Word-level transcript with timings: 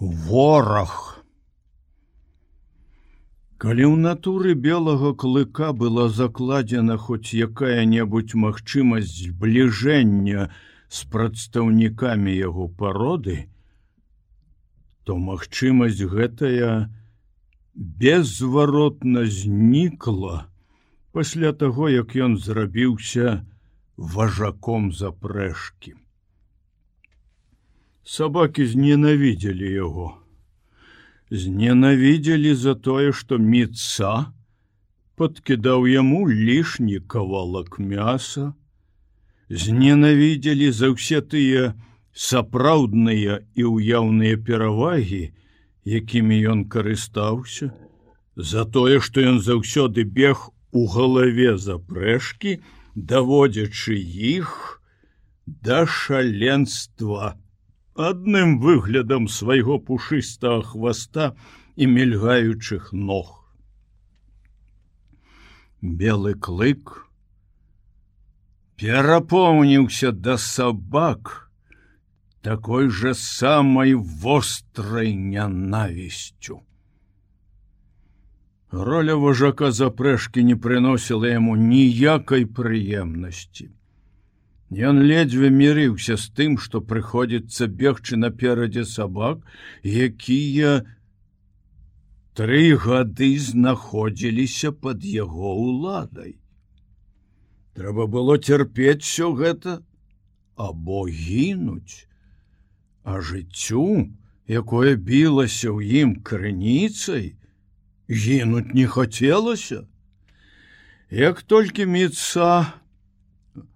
вораг 0.00 1.22
калі 3.62 3.84
ў 3.86 3.96
натуры 3.96 4.54
белага 4.58 5.14
клыка 5.14 5.70
была 5.72 6.08
закладзена 6.10 6.96
хоць 6.98 7.30
якая-небудзь 7.30 8.34
магчымасць 8.34 9.14
збліжэння 9.30 10.50
з 10.90 10.98
прадстаўнікамі 11.14 12.34
яго 12.34 12.66
пароды 12.82 13.38
то 15.06 15.16
магчымасць 15.30 16.02
гэтая 16.02 16.90
беззваротна 17.74 19.26
знікла 19.30 20.44
пасля 21.14 21.54
таго 21.64 21.88
як 21.88 22.18
ён 22.18 22.38
зрабіўся 22.38 23.46
важаком 23.96 24.90
запрэшкі 24.90 25.94
сабакі 28.04 28.66
зненавідзелі 28.66 29.72
яго 29.72 30.12
зненавідзелі 31.30 32.54
за 32.54 32.74
тое 32.74 33.12
што 33.12 33.38
міца 33.38 34.12
подкідаў 35.16 35.86
яму 35.90 36.26
лішні 36.28 37.00
кавалак 37.14 37.78
мяса. 37.78 38.52
Зненавідзелі 39.48 40.70
за 40.72 40.90
ўсе 40.94 41.20
тыя 41.22 41.72
сапраўдныя 42.14 43.40
і 43.54 43.62
ўяўныя 43.70 44.40
перавагі 44.46 45.22
якімі 45.84 46.38
ён 46.54 46.60
карыстаўся 46.72 47.70
за 48.36 48.64
тое 48.64 49.00
што 49.04 49.24
ён 49.32 49.40
заўсёды 49.40 50.04
бег 50.04 50.48
у 50.72 50.86
галаве 50.90 51.56
запрэшкі 51.58 52.58
даводзячы 52.94 53.98
іх 54.34 54.80
да 55.46 55.84
шаленства 55.86 57.34
адным 57.94 58.58
выглядам 58.58 59.28
свайго 59.28 59.78
пушыстага 59.78 60.62
хваста 60.62 61.36
і 61.76 61.86
мільгаючых 61.86 62.92
ног. 62.92 63.44
Белы 65.80 66.34
клык 66.34 67.06
перапоўніўся 68.76 70.12
да 70.12 70.36
сабак 70.38 71.50
такой 72.42 72.88
жа 72.90 73.14
самай 73.14 73.94
вострай 73.94 75.14
нянавісцю. 75.14 76.60
Роля 78.74 79.14
важака 79.14 79.70
запрэшкі 79.70 80.42
не 80.42 80.56
прыносіла 80.58 81.30
яму 81.30 81.54
ніякай 81.54 82.44
прыемнасці. 82.44 83.70
Ён 84.74 84.98
ледзьве 85.06 85.50
мірыўся 85.54 86.16
з 86.18 86.30
тым, 86.34 86.54
што 86.58 86.80
прыходзіцца 86.82 87.66
бегчы 87.70 88.16
наперадзе 88.18 88.82
сабак, 88.82 89.44
якія 89.84 90.82
тры 92.34 92.74
гады 92.74 93.38
знаходзіліся 93.38 94.72
под 94.72 95.04
яго 95.06 95.54
ўладай. 95.54 96.34
Трэба 97.78 98.06
было 98.10 98.38
цярпець 98.38 99.06
все 99.06 99.30
гэта 99.30 99.78
або 100.56 101.06
гінуць, 101.06 102.10
а 103.06 103.20
жыццю, 103.20 104.10
якое 104.50 104.98
білася 104.98 105.70
ў 105.70 106.02
ім 106.02 106.18
крыніцай, 106.26 107.34
гінуць 108.10 108.74
не 108.74 108.90
хацелася. 108.90 109.86
Як 111.14 111.42
толькі 111.46 111.86
міца, 111.86 112.74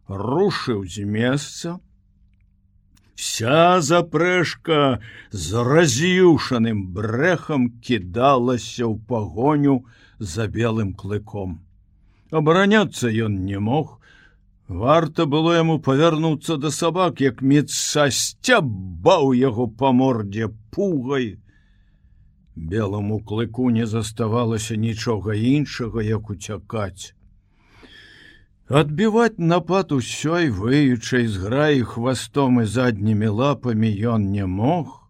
рушыў 0.09 0.85
з 0.85 1.05
месца. 1.05 1.79
Вся 3.15 3.81
запрэшка 3.81 5.01
з 5.31 5.63
раз'юшаным 5.69 6.87
брэхам 6.95 7.71
кідалася 7.83 8.87
ў 8.87 8.95
пагоню 9.11 9.85
за 10.19 10.47
белым 10.47 10.95
клыком. 10.95 11.59
Абараняцца 12.31 13.11
ён 13.11 13.43
не 13.45 13.59
мог. 13.59 13.99
Варта 14.69 15.27
было 15.27 15.57
яму 15.57 15.79
павярнуцца 15.81 16.57
да 16.63 16.71
сабак, 16.71 17.21
як 17.21 17.43
меца 17.43 18.07
сцябаў 18.13 19.33
яго 19.33 19.67
па 19.67 19.93
мордзе 19.93 20.53
пугай. 20.71 21.41
Белому 22.55 23.21
клыку 23.21 23.71
не 23.71 23.87
заставалася 23.87 24.77
нічога 24.77 25.35
іншага, 25.35 26.03
як 26.03 26.31
уцякаць. 26.31 27.18
Адбіваць 28.69 29.41
напад 29.41 29.93
усёй 29.97 30.51
выючай 30.53 31.27
з 31.27 31.41
граі 31.41 31.85
хвастом 31.89 32.61
і 32.61 32.65
заднімі 32.69 33.29
лапамі 33.37 33.89
ён 34.15 34.27
не 34.33 34.45
мог. 34.45 35.09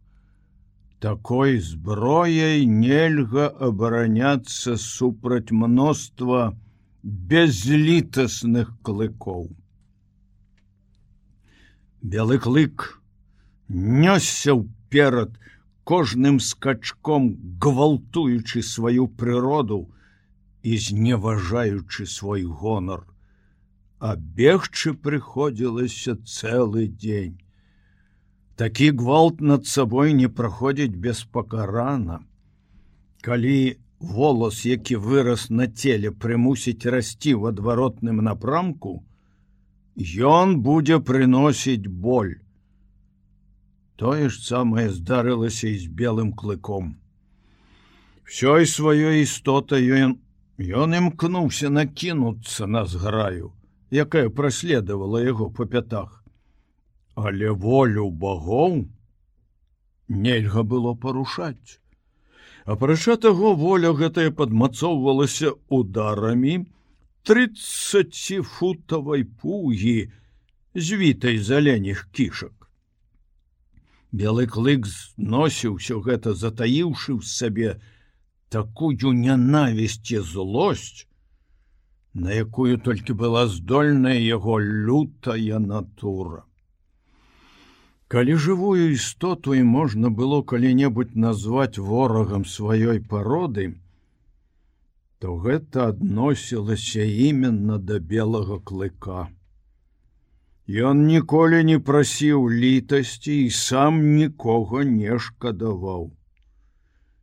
Такой 1.02 1.58
зброяй 1.58 2.66
нельга 2.66 3.48
абараняцца 3.58 4.76
супраць 4.78 5.50
мноства 5.50 6.54
безлітасных 7.02 8.70
клыкоў. 8.86 9.50
Белы 11.98 12.38
клык 12.38 13.02
нёсся 13.66 14.54
ўперад 14.54 15.34
кожным 15.82 16.38
скачком 16.38 17.30
гвалтуючы 17.58 18.62
сваю 18.62 19.10
прыроду 19.10 19.84
і 20.62 20.78
зневажаючы 20.78 22.06
свой 22.06 22.46
гонар 22.46 23.02
а 23.98 24.14
бегчы 24.16 24.94
прыходзілася 24.94 26.14
цэлы 26.22 26.86
дзень. 26.86 27.38
Такі 28.58 28.90
гвалт 29.00 29.40
над 29.40 29.66
сабой 29.66 30.14
не 30.14 30.28
праходзіць 30.28 30.94
беспакарана. 30.94 32.22
Калі 33.22 33.78
волос, 33.98 34.64
які 34.66 34.96
вырас 35.02 35.50
на 35.50 35.66
целе 35.66 36.10
прымусіць 36.10 36.86
расці 36.86 37.34
ў 37.34 37.54
адваротным 37.54 38.22
напрамку, 38.22 39.02
ён 39.98 40.58
будзе 40.62 41.02
прыносіць 41.02 41.90
боль. 41.90 42.38
Тое 43.98 44.30
ж 44.30 44.38
самае 44.38 44.90
здарылася 44.94 45.66
і 45.66 45.78
з 45.78 45.90
белым 45.90 46.32
клыком. 46.32 46.94
Всёй 48.22 48.66
сваёй 48.70 49.26
істотай 49.26 49.90
ён, 49.90 50.18
ён 50.62 50.94
імкнуўся 50.94 51.70
накінуцца 51.70 52.70
на 52.70 52.86
зграю 52.86 53.57
якая 53.90 54.28
праследавала 54.28 55.22
яго 55.22 55.50
по 55.50 55.66
пятах. 55.66 56.24
Але 57.14 57.50
волю 57.50 58.10
богоў 58.10 58.86
нельга 60.08 60.62
было 60.62 60.94
парушаць. 60.94 61.80
Апрача 62.64 63.16
таго 63.16 63.54
воля 63.54 63.92
гэтая 63.96 64.30
падмацоўвалася 64.30 65.52
ударамі 65.68 66.66
30футавай 67.24 69.24
пугі 69.24 70.12
звітай 70.74 71.38
заленіх 71.38 72.08
кішак. 72.12 72.52
Белы 74.12 74.46
клык 74.46 74.86
зносіў 74.88 75.80
усё 75.80 76.00
гэта 76.04 76.32
затаіўшы 76.32 77.12
ў 77.16 77.22
сабе 77.24 77.80
такую 78.48 79.12
нянавісці 79.12 80.24
злосць, 80.24 81.07
на 82.14 82.32
якую 82.32 82.78
толькі 82.78 83.12
была 83.12 83.46
здольная 83.46 84.18
яго 84.18 84.58
лютая 84.58 85.58
натура. 85.58 86.44
Калі 88.08 88.34
жывую 88.40 88.92
істоту 88.92 89.54
і 89.54 89.62
можна 89.68 90.08
было 90.08 90.40
калі-небудзь 90.42 91.14
назваць 91.14 91.76
ворагам 91.78 92.44
сваёй 92.48 93.00
пароды, 93.00 93.74
то 95.18 95.36
гэта 95.36 95.88
адносілася 95.92 97.04
именно 97.04 97.78
да 97.78 97.98
белага 97.98 98.58
клыка. 98.60 99.28
Ён 100.68 101.06
ніколі 101.08 101.64
не 101.64 101.78
прасіў 101.80 102.48
літасці 102.52 103.34
і 103.44 103.50
сам 103.50 104.00
нікога 104.16 104.84
не 104.84 105.18
шкадаваў. 105.18 106.12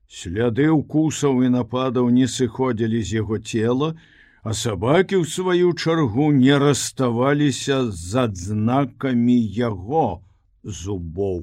Сляды 0.10 0.66
укусаў 0.70 1.44
і 1.46 1.50
нападаў 1.54 2.10
не 2.10 2.28
сыходзілі 2.28 3.02
з 3.02 3.22
яго 3.22 3.38
цела, 3.38 3.96
а 4.45 4.53
сабакі 4.53 5.18
ў 5.18 5.25
сваю 5.25 5.74
чаргу 5.74 6.30
не 6.38 6.53
раставаліся 6.62 7.77
з 7.89 8.25
адзнакамі 8.30 9.38
яго 9.57 10.21
зубоў. 10.62 11.39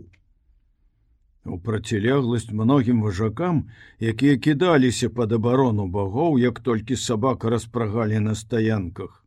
У 1.42 1.58
процілегласць 1.58 2.54
многім 2.54 3.02
важакам, 3.02 3.66
якія 3.98 4.38
кідаліся 4.38 5.10
пад 5.10 5.34
абарону 5.34 5.88
багоў, 5.90 6.38
як 6.38 6.62
толькі 6.62 6.94
сабака 6.94 7.50
распрагалі 7.50 8.22
на 8.22 8.36
стаянках. 8.38 9.18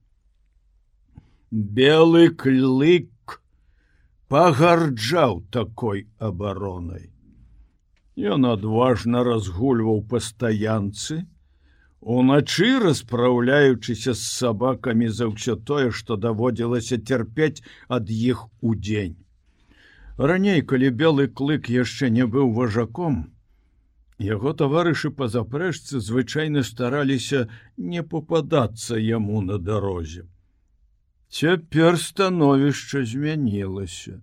Белы 1.52 2.32
клык 2.32 3.12
пагарджаў 4.32 5.44
такой 5.52 6.08
абаронай. 6.18 7.12
Ён 8.16 8.48
адважна 8.48 9.28
разгульваў 9.28 10.06
па 10.08 10.24
стаянцы, 10.24 11.28
Уначы 12.06 12.68
распраўляючыся 12.80 14.14
з 14.14 14.22
сабакамі 14.22 15.08
за 15.10 15.26
ўсё 15.34 15.56
тое, 15.58 15.90
што 15.90 16.18
даводзілася 16.22 17.00
цярпець 17.02 17.66
ад 17.90 18.12
іх 18.14 18.44
удзень. 18.62 19.16
Раней, 20.18 20.62
калі 20.62 20.92
белы 21.00 21.26
клык 21.40 21.66
яшчэ 21.76 22.12
не 22.18 22.28
быў 22.36 22.54
важаком, 22.54 23.34
яго 24.22 24.54
таварышы 24.54 25.10
па 25.10 25.28
запрэжцы 25.34 25.98
звычайна 26.00 26.62
стараліся 26.62 27.50
не 27.78 28.06
попадацца 28.14 29.02
яму 29.02 29.42
на 29.42 29.58
дарозе. 29.58 30.30
Цяпер 31.34 31.98
становішча 31.98 33.02
змянілася. 33.02 34.22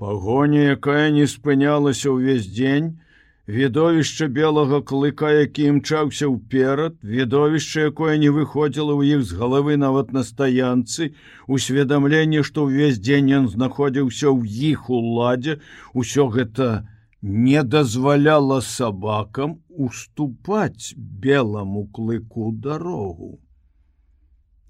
Пагоня, 0.00 0.64
якая 0.80 1.12
не 1.12 1.28
спынялася 1.28 2.08
ўвесь 2.08 2.48
дзень, 2.48 3.04
Відовішча 3.50 4.28
белага 4.30 4.78
клыка, 4.86 5.30
які 5.34 5.64
імчаўся 5.68 6.28
ўперад, 6.30 7.00
відовішча, 7.02 7.88
якое 7.90 8.14
не 8.22 8.30
выходзіла 8.30 8.94
ў 8.94 9.18
іх 9.18 9.26
з 9.26 9.34
галавы 9.34 9.74
нават 9.74 10.12
на 10.14 10.22
стаянцы, 10.22 11.08
усведамленне, 11.50 12.44
што 12.46 12.68
ўвесь 12.70 13.02
дзень 13.02 13.34
ён 13.40 13.50
знаходзіўся 13.50 14.30
ў 14.30 14.46
іх 14.70 14.86
уладзе, 14.86 15.58
усё 15.98 16.30
гэта 16.30 16.86
не 17.26 17.66
дазваляла 17.66 18.62
сабакам 18.62 19.58
уступаць 19.66 20.94
белому 20.94 21.90
клыку 21.90 22.54
дарогу. 22.54 23.42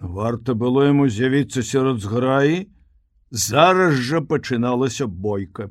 Варта 0.00 0.56
было 0.56 0.88
яму 0.88 1.12
з'явіцца 1.12 1.60
сярод 1.60 2.00
зграі, 2.00 2.64
зараз 3.28 4.00
жа 4.00 4.24
пачыналася 4.24 5.04
бойка. 5.04 5.68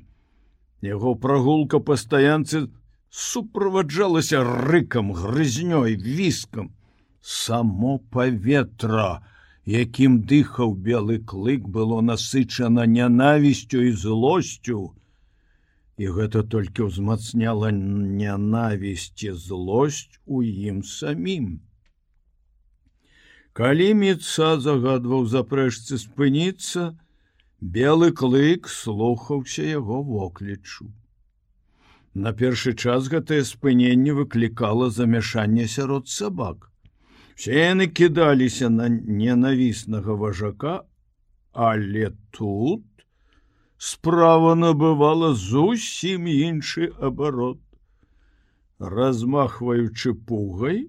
Яго 0.86 1.18
прагулка 1.18 1.82
па 1.82 1.98
стаянцы 1.98 2.70
суправаджалася 3.10 4.44
рыкам, 4.44 5.12
грызнёй, 5.14 5.96
віскам. 5.96 6.74
Само 7.22 8.00
паветра, 8.12 9.22
якім 9.66 10.22
дыхаў 10.24 10.74
белы 10.76 11.20
клык 11.20 11.68
было 11.68 12.02
насычана 12.02 12.86
нянавісцю 12.86 13.82
і 13.90 13.92
злосцю. 13.92 14.96
І 16.00 16.08
гэта 16.16 16.44
толькі 16.48 16.88
ўзмацняла 16.88 17.72
нянавісці 17.72 19.34
злосць 19.36 20.16
у 20.26 20.42
ім 20.44 20.84
самім. 20.84 21.60
Калі 23.52 23.94
міца 24.00 24.56
загадваў 24.64 25.26
запрэшцы 25.28 26.00
спыніцца, 26.00 26.96
белы 27.60 28.14
клык 28.16 28.72
слухаўся 28.72 29.68
яго 29.68 30.00
воклічу. 30.00 30.88
На 32.20 32.32
першы 32.40 32.72
час 32.84 33.06
гэтае 33.12 33.44
спыненне 33.48 34.14
выклікала 34.16 34.88
замяшанне 34.92 35.68
сярод 35.74 36.10
сабак. 36.14 36.66
Все 37.40 37.54
яны 37.56 37.86
кідаліся 38.00 38.68
на 38.70 38.88
ненавіснага 39.20 40.16
важака, 40.24 40.74
але 41.68 42.10
тут 42.36 42.84
справа 43.92 44.58
набывала 44.64 45.30
зусім 45.44 46.28
іншы 46.34 46.90
абарот. 47.10 47.62
Размахваючы 48.96 50.14
пугай, 50.14 50.84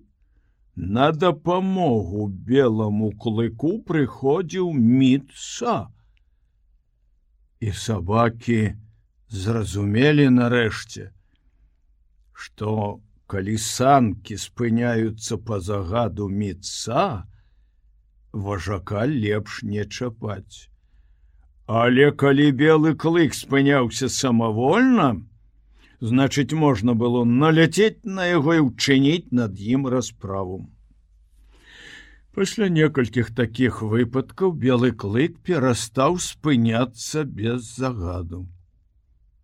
на 0.75 1.13
дапамогу 1.13 2.27
белому 2.51 3.13
клыку 3.13 3.73
прыходзіў 3.93 4.75
міца. 4.75 5.79
І 7.63 7.71
сабакі, 7.87 8.61
зразумелі 9.31 10.27
нарэшце, 10.35 11.11
што 12.41 12.73
калі 13.31 13.55
санкі 13.63 14.37
спыняюцца 14.43 15.37
па 15.49 15.61
загаду 15.67 16.29
міца, 16.43 17.03
важака 18.47 19.05
лепш 19.11 19.63
не 19.73 19.85
чапаць. 19.85 20.67
Але 21.81 22.11
калі 22.23 22.47
белы 22.63 22.95
клык 23.05 23.37
спыняўся 23.39 24.09
самавольна, 24.15 25.09
значыць 26.13 26.57
можна 26.65 26.97
было 27.03 27.25
наляцець 27.33 28.03
на 28.19 28.27
яго 28.31 28.57
і 28.59 28.65
ўчыніць 28.69 29.37
над 29.41 29.61
ім 29.75 29.87
расправу. 29.95 30.63
Пасля 32.35 32.71
некалькіх 32.79 33.35
такіх 33.43 33.83
выпадкаў 33.93 34.57
белы 34.65 34.91
клык 35.05 35.37
перастаў 35.51 36.19
спыняцца 36.31 37.27
без 37.43 37.69
загаду 37.77 38.47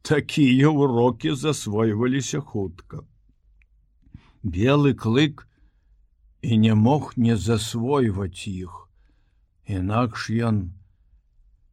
такія 0.06 0.68
урокі 0.68 1.34
засвойваліся 1.34 2.40
хутка. 2.40 3.02
Белы 4.42 4.94
клык 4.94 5.42
і 6.42 6.58
не 6.62 6.74
мог 6.74 7.14
не 7.16 7.34
засвойваць 7.36 8.46
іх, 8.46 8.86
інакш 9.66 10.30
ён 10.30 10.60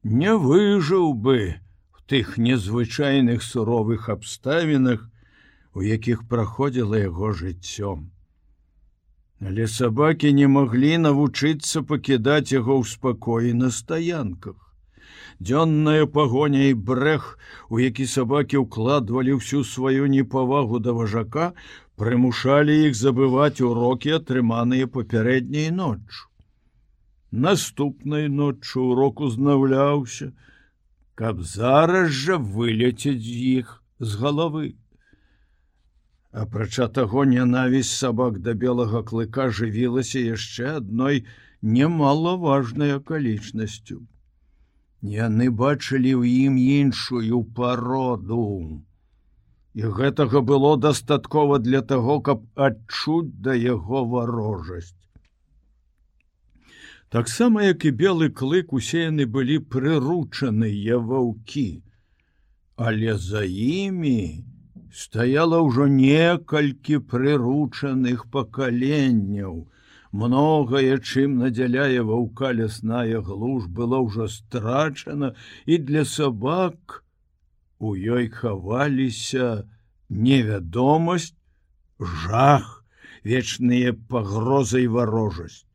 не 0.03 0.33
выжыў 0.33 1.13
бы 1.13 1.62
в 1.94 2.01
тых 2.09 2.33
незвычайных 2.47 3.45
суровых 3.45 4.09
абставінах, 4.09 5.06
у 5.77 5.86
якіх 5.86 6.25
праходзіла 6.27 7.06
яго 7.06 7.33
жыццё. 7.38 8.01
Але 9.45 9.68
сабакі 9.68 10.33
не 10.33 10.50
маглі 10.50 10.97
навучыцца 11.06 11.86
пакідаць 11.86 12.50
яго 12.50 12.81
ў 12.81 12.83
спакоі 12.97 13.53
на 13.53 13.69
стаянках 13.69 14.73
дзённая 15.39 16.05
пагоня 16.05 16.67
і 16.69 16.73
брэх, 16.73 17.38
у 17.69 17.79
які 17.83 18.05
сабакі 18.05 18.63
ўкладвалі 18.65 19.39
ўсю 19.39 19.63
сваю 19.63 20.07
непавагу 20.07 20.79
да 20.79 20.94
важака, 20.97 21.53
прымушалі 21.95 22.75
іх 22.89 22.95
забываць 23.00 23.61
урокі, 23.61 24.15
атрыманыя 24.19 24.88
папярэдняй 24.88 25.71
ноччу. 25.71 26.29
Наступнай 27.31 28.29
ноччу 28.29 28.94
урок 28.94 29.21
узнаўляўся, 29.25 30.31
каб 31.15 31.41
зараз 31.41 32.11
жа 32.13 32.38
вылецець 32.38 33.21
з 33.21 33.38
іх 33.57 33.81
з 34.00 34.21
галавы. 34.21 34.75
Апрача 36.44 36.88
таго 36.89 37.25
нянавісць 37.29 37.94
сабак 37.94 38.39
да 38.45 38.53
белага 38.53 39.03
клыка 39.09 39.50
жывілася 39.50 40.21
яшчэ 40.21 40.77
адной 40.77 41.25
немалаважнай 41.61 42.95
акалічнасцю. 42.97 44.01
Яны 45.03 45.50
бачылі 45.51 46.11
ў 46.15 46.47
ім 46.47 46.55
іншую 46.55 47.44
пароду. 47.55 48.79
І 49.75 49.89
гэтага 50.00 50.39
было 50.39 50.77
дастаткова 50.77 51.59
для 51.59 51.81
таго, 51.81 52.21
каб 52.21 52.45
адчуць 52.55 53.35
да 53.44 53.53
яго 53.53 54.05
варожасць. 54.07 54.95
Таксама, 57.09 57.63
як 57.63 57.83
і 57.85 57.91
белы 57.91 58.29
клык 58.29 58.71
усе 58.71 59.03
яны 59.11 59.27
былі 59.27 59.59
прыручаныя 59.59 60.97
ваўкі, 60.97 61.83
але 62.79 63.17
за 63.19 63.44
імі 63.44 64.45
стаяла 64.94 65.59
ўжо 65.67 65.91
некалькі 65.91 67.03
прыручаных 67.12 68.25
пакаленняў, 68.31 69.67
многае 70.13 70.98
чым 71.01 71.39
надзяляе 71.41 72.05
ваўка 72.05 72.53
лясная 72.53 73.20
глуш 73.29 73.65
было 73.65 74.00
ўжо 74.05 74.27
страчана 74.29 75.34
і 75.65 75.77
для 75.89 76.05
сабак 76.05 77.01
у 77.79 77.96
ёй 77.98 78.29
хаваліся 78.29 79.65
невядомасць 80.10 81.34
жах 81.98 82.86
вечныя 83.25 83.98
пагрозы 84.13 84.86
і 84.86 84.93
варожасць. 85.00 85.65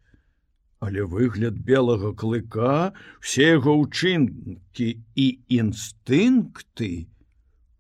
Але 0.79 1.03
выгляд 1.03 1.59
белага 1.59 2.15
клыка 2.15 2.95
все 3.19 3.59
яго 3.59 3.75
ўчынкі 3.83 4.89
і 5.19 5.27
інстынкты 5.51 7.11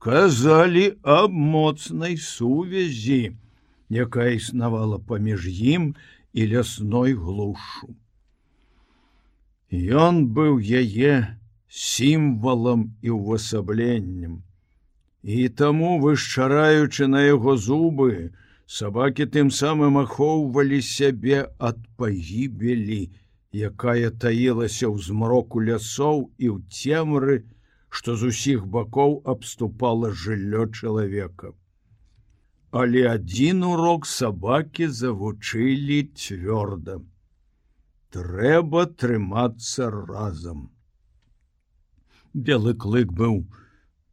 казалі 0.02 0.86
аб 1.06 1.30
моцнай 1.30 2.18
сувязі 2.18 3.38
якая 3.86 4.34
існавала 4.42 4.98
паміж 4.98 5.46
ім 5.46 5.92
і 5.94 6.17
і 6.32 6.46
лясной 6.52 7.14
глушу. 7.14 7.94
Ён 9.70 10.26
быў 10.32 10.60
яе 10.60 11.38
сімвалам 11.68 12.96
і 13.02 13.10
ўвасабленнем. 13.16 14.42
І 15.22 15.48
таму 15.48 15.98
вышчараючы 16.00 17.08
на 17.12 17.20
яго 17.26 17.56
зубы, 17.56 18.32
сабакі 18.64 19.26
тым 19.34 19.50
самым 19.50 19.98
ахоўвалі 20.04 20.80
сябе 20.80 21.44
ад 21.58 21.80
пагібелі, 22.00 23.00
якая 23.52 24.10
таілася 24.10 24.88
ў 24.88 24.96
змроку 25.04 25.60
лясоў 25.60 26.32
і 26.38 26.46
ў 26.54 26.58
цемры, 26.72 27.44
што 27.88 28.16
з 28.16 28.32
усіх 28.32 28.66
бакоў 28.66 29.20
абступала 29.24 30.12
жыллё 30.12 30.68
чалавека 30.72 31.52
але 32.70 33.04
адзін 33.10 33.62
урок 33.64 34.06
сабакі 34.06 34.88
завучылі 34.88 36.00
цвёрда. 36.14 37.00
Трэба 38.12 38.86
трымацца 39.00 39.88
разам. 39.90 40.68
Белы 42.34 42.74
клык 42.74 43.12
быў 43.12 43.44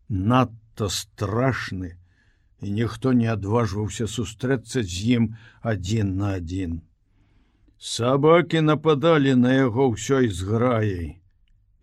надта 0.09 0.89
страшны, 0.89 1.95
і 2.61 2.71
ніхто 2.71 3.13
не 3.13 3.27
адважваўся 3.27 4.07
сустрэцца 4.07 4.83
з 4.83 5.19
ім 5.19 5.35
адзін 5.61 6.15
на 6.17 6.35
адзін. 6.39 6.81
Сабакі 7.77 8.61
нападалі 8.61 9.35
на 9.35 9.53
яго 9.53 9.91
ўсёй 9.93 10.31
зграяй, 10.31 11.19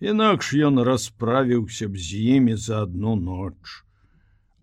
Інакш 0.03 0.49
ён 0.67 0.83
расправіўся 0.83 1.87
б 1.87 1.95
з 1.95 2.19
імі 2.37 2.55
за 2.59 2.83
одну 2.85 3.15
ноч. 3.15 3.55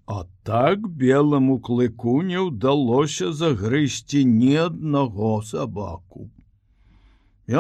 А 0.09 0.25
так 0.43 0.87
белому 1.01 1.55
клыку 1.65 2.13
не 2.27 2.39
ўдалося 2.45 3.27
загрызці 3.39 4.21
ні 4.29 4.55
аднаго 4.61 5.33
сабаку. 5.49 6.23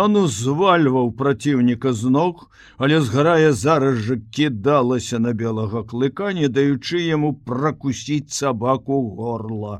Ён 0.03 0.17
узвальваў 0.21 1.11
праціўніка 1.19 1.93
з 1.99 2.09
ног, 2.15 2.41
але 2.77 2.97
зграя 3.05 3.53
зараз 3.59 4.01
жа 4.07 4.17
кідалася 4.39 5.21
на 5.27 5.35
белага 5.43 5.85
клыка, 5.93 6.33
не 6.39 6.49
даючы 6.57 7.05
яму 7.05 7.31
пракусіць 7.51 8.33
сабаку 8.39 8.99
горла. 9.21 9.77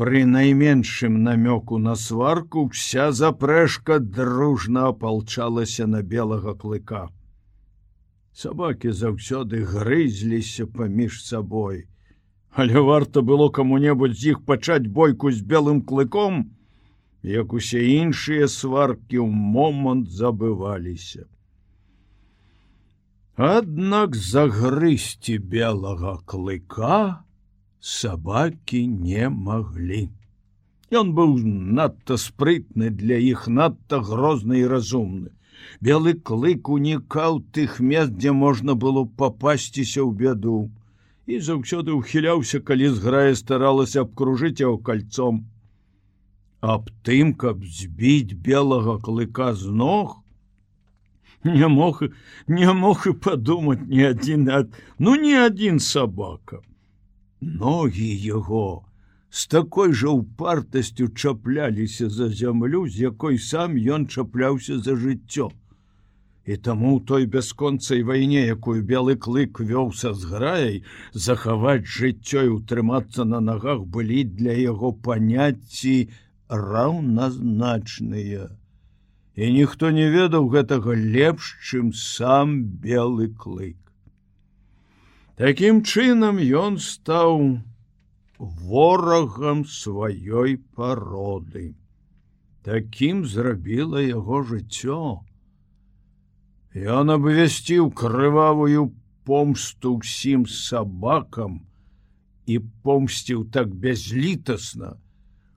Пры 0.00 0.24
найменшым 0.24 1.22
намёку 1.28 1.84
на 1.86 2.00
сварку 2.00 2.68
вся 2.72 3.12
запрэшка 3.12 4.00
дружна 4.00 4.88
апалчалася 4.96 5.86
на 5.86 6.00
белага 6.00 6.56
клыка. 6.56 7.08
Сабакі 8.40 8.90
заўсёды 8.96 9.58
грызліся 9.68 10.64
паміж 10.66 11.16
сабой. 11.22 11.80
Але 12.50 12.80
варта 12.80 13.20
было 13.30 13.48
каму-небудзь 13.56 14.16
з 14.20 14.30
іх 14.32 14.38
пачаць 14.48 14.88
бойку 14.98 15.32
з 15.38 15.44
белым 15.50 15.82
клыком, 15.90 16.38
як 17.22 17.52
усе 17.52 17.82
іншыя 17.84 18.48
сваркі 18.48 19.20
ў 19.20 19.28
момант 19.56 20.08
забываліся. 20.20 21.26
Аднак 23.36 24.16
загрызці 24.16 25.36
белага 25.56 26.14
клыка 26.24 27.24
сабакі 27.80 28.80
не 28.88 29.28
маглі. 29.28 30.00
Ён 31.02 31.12
быў 31.18 31.36
надта 31.76 32.16
спрытны 32.16 32.88
для 33.04 33.20
іх 33.20 33.44
надта 33.60 34.00
грозны 34.00 34.64
і 34.64 34.72
разумны. 34.72 35.28
Белы 35.80 36.14
клык 36.14 36.68
унікаў 36.68 37.40
тых 37.56 37.80
мест, 37.80 38.12
дзе 38.16 38.32
можна 38.32 38.74
было 38.74 39.04
папасціся 39.04 40.00
ў 40.04 40.10
бяду. 40.22 40.70
І 41.26 41.38
заўсёды 41.38 41.94
ўхіляўся, 41.94 42.60
калі 42.60 42.90
зграя 42.96 43.34
старалася 43.38 44.02
абкружыць 44.06 44.60
яго 44.60 44.78
кальцом. 44.78 45.44
Аб 46.60 46.90
тым, 47.06 47.32
каб 47.34 47.64
збіць 47.64 48.36
белага 48.48 48.98
клыка 48.98 49.54
з 49.54 49.70
ног, 49.70 50.20
не 51.44 51.68
мог 51.68 52.02
не 52.48 52.72
мог 52.72 53.06
і 53.08 53.12
падумаць 53.12 53.86
ні 53.88 54.04
адзін 54.12 54.48
ад 54.52 54.76
ну 54.98 55.16
ні 55.16 55.32
адзін 55.40 55.80
сабака. 55.80 56.60
Ногі 57.40 58.08
яго 58.26 58.84
з 59.30 59.46
такой 59.46 59.94
жа 59.94 60.10
упартасцю 60.10 61.08
чапляліся 61.08 62.10
за 62.10 62.28
зямлю, 62.28 62.88
з 62.88 63.14
якой 63.14 63.38
сам 63.38 63.78
ён 63.78 64.10
чапляўся 64.10 64.78
за 64.78 64.98
жыццё. 64.98 65.50
І 66.50 66.56
таму 66.56 66.98
ў 66.98 67.06
той 67.06 67.26
бясконцай 67.30 68.02
вайне, 68.02 68.42
якую 68.50 68.82
белы 68.82 69.14
клык 69.14 69.62
вёўся 69.62 70.10
з 70.18 70.26
граяй, 70.26 70.82
захаваць 71.14 71.86
жыццё 71.86 72.42
і 72.48 72.54
утрымацца 72.58 73.24
на 73.24 73.38
нагах 73.38 73.86
былі 73.86 74.24
для 74.24 74.58
яго 74.58 74.90
паняцці 74.90 76.10
раўназначныя. 76.50 78.50
І 79.38 79.52
ніхто 79.54 79.94
не 79.94 80.10
ведаў 80.10 80.50
гэтага 80.50 80.98
лепш, 80.98 81.54
чым 81.62 81.94
сам 81.94 82.66
белы 82.82 83.30
клык. 83.30 83.78
Такім 85.38 85.86
чынам 85.86 86.42
ён 86.42 86.82
стаў 86.82 87.62
ворагам 88.40 89.66
сваёй 89.68 90.56
пароды. 90.74 91.74
Такім 92.64 93.26
зрабіла 93.28 94.00
яго 94.00 94.40
жыццё. 94.48 95.20
Ён 96.72 97.12
абвясціў 97.12 97.90
крывавую 97.92 98.96
помсту 99.28 100.00
ўсім 100.00 100.48
сабакам 100.48 101.60
і 102.48 102.58
помсціў 102.80 103.44
так 103.52 103.68
бязлітасна, 103.68 104.96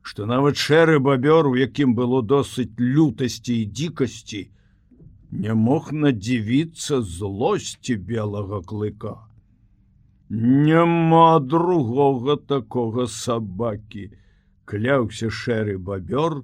што 0.01 0.27
нават 0.27 0.59
шэры 0.59 0.99
бабёр, 0.99 1.47
у 1.47 1.55
якім 1.55 1.95
было 1.95 2.19
досыць 2.21 2.75
лютасці 2.75 3.63
і 3.63 3.65
дзікасці, 3.71 4.41
не 5.31 5.53
мог 5.55 5.93
надзівіцца 5.95 6.99
злосці 7.01 7.95
белага 7.95 8.59
клыка. 8.61 9.23
Няма 10.29 11.39
другога 11.39 12.37
такога 12.37 13.07
сабакі, 13.07 14.09
кляўся 14.65 15.29
шэры 15.29 15.77
бабёр, 15.77 16.43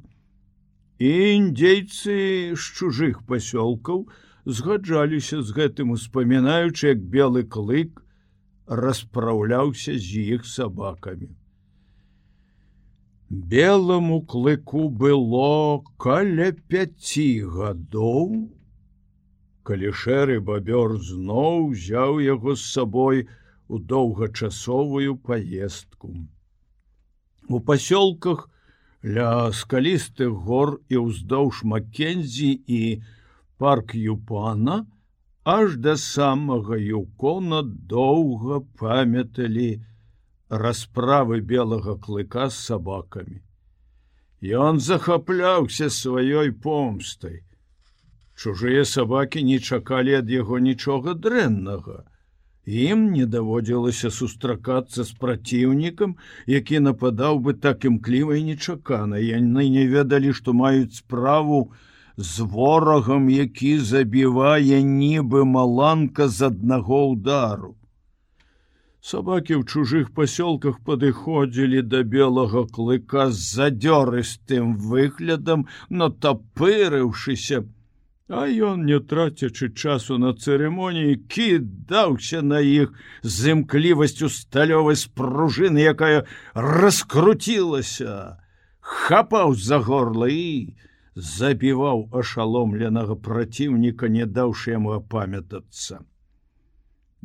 і 1.00 1.10
індзейцы 1.36 2.16
з 2.60 2.64
чужых 2.76 3.24
пасёлкаў 3.26 4.06
згаджаліся 4.46 5.42
з 5.42 5.56
гэтым 5.56 5.96
успамінаючы, 5.96 6.92
як 6.92 7.00
белы 7.00 7.44
клык 7.44 8.04
распраўляўся 8.68 9.96
з 9.98 10.36
іх 10.36 10.46
сабакамі. 10.46 11.32
Белому 13.30 14.22
клыку 14.26 14.90
было 14.90 15.82
каля 15.98 16.52
пяці 16.68 17.46
гадоў, 17.46 18.50
калі 19.64 19.92
шэры 19.94 20.40
бабёр 20.42 20.98
зноў 20.98 21.70
узяў 21.72 22.20
яго 22.26 22.56
з 22.56 22.64
сабой 22.76 23.28
у 23.70 23.80
доўгачасовую 23.94 25.16
паездку. 25.30 26.14
У 27.48 27.60
пасёлках 27.72 28.50
ля 29.18 29.32
скалістых 29.56 30.34
гор 30.46 30.78
і 30.90 31.06
ўздоўж 31.08 31.64
Маккензі 31.74 32.52
і 32.68 32.82
парк 33.62 33.96
Юпана 33.96 34.86
аж 35.44 35.78
да 35.78 35.96
самага 35.98 36.78
юкона 36.78 37.62
доўга 37.64 38.60
памяталі, 38.82 39.70
расправы 40.50 41.40
белага 41.42 41.96
клыка 41.96 42.50
з 42.50 42.58
сабакамі. 42.70 43.42
Ён 44.42 44.80
захапляўся 44.80 45.90
сваёй 45.90 46.52
помстай. 46.52 47.44
Чужыя 48.36 48.86
сабакі 48.86 49.44
не 49.44 49.60
чакалі 49.60 50.16
ад 50.22 50.30
яго 50.32 50.60
нічога 50.60 51.14
дрэннага. 51.14 52.04
Ім 52.70 53.06
не 53.12 53.26
даводзілася 53.26 54.12
сустракацца 54.14 55.04
з 55.04 55.14
праціўнікам, 55.22 56.12
які 56.46 56.80
нападаў 56.86 57.40
бы 57.46 57.54
так 57.58 57.86
імкліва 57.90 58.38
і 58.38 58.44
нечакана. 58.52 59.18
Яны 59.18 59.66
не 59.74 59.86
ведалі, 59.90 60.34
што 60.38 60.54
маюць 60.54 61.02
справу 61.02 61.72
з 62.18 62.46
ворагам, 62.54 63.30
які 63.34 63.80
забівае 63.80 64.84
нібы 64.86 65.46
маланка 65.50 66.28
з 66.28 66.52
аднаго 66.54 67.02
ўдару. 67.16 67.74
Сабакі 69.02 69.58
ў 69.58 69.66
чужых 69.66 70.14
пасёлках 70.14 70.78
падыходзілі 70.86 71.82
да 71.90 72.04
белага 72.04 72.68
клыка 72.70 73.32
з 73.34 73.40
задзёрыстым 73.58 74.78
выглядам, 74.78 75.66
натапырыўшыся, 75.90 77.64
А 78.30 78.46
ён, 78.46 78.86
не 78.86 79.00
трацячы 79.02 79.72
часу 79.74 80.20
на 80.22 80.36
цырымоніі, 80.38 81.16
кідаўся 81.34 82.44
на 82.46 82.60
іх 82.62 82.94
з 83.26 83.56
імклівасцю 83.58 84.30
сталёвай 84.30 85.00
спружыны, 85.02 85.82
якая 85.82 86.30
раскруцілася, 86.54 88.38
хапаў 88.86 89.58
за 89.58 89.82
горла 89.82 90.30
і 90.30 90.78
забіваў 91.18 92.06
ашаломленага 92.14 93.18
праціўніка, 93.18 94.14
не 94.14 94.30
даўшы 94.30 94.78
яму 94.78 94.94
апамятацца. 95.02 96.06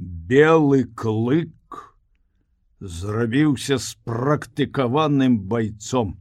Белы 0.00 0.88
клык 0.88 1.52
зрабіўся 2.80 3.76
спрактыкаваным 3.76 5.36
байцом. 5.52 6.16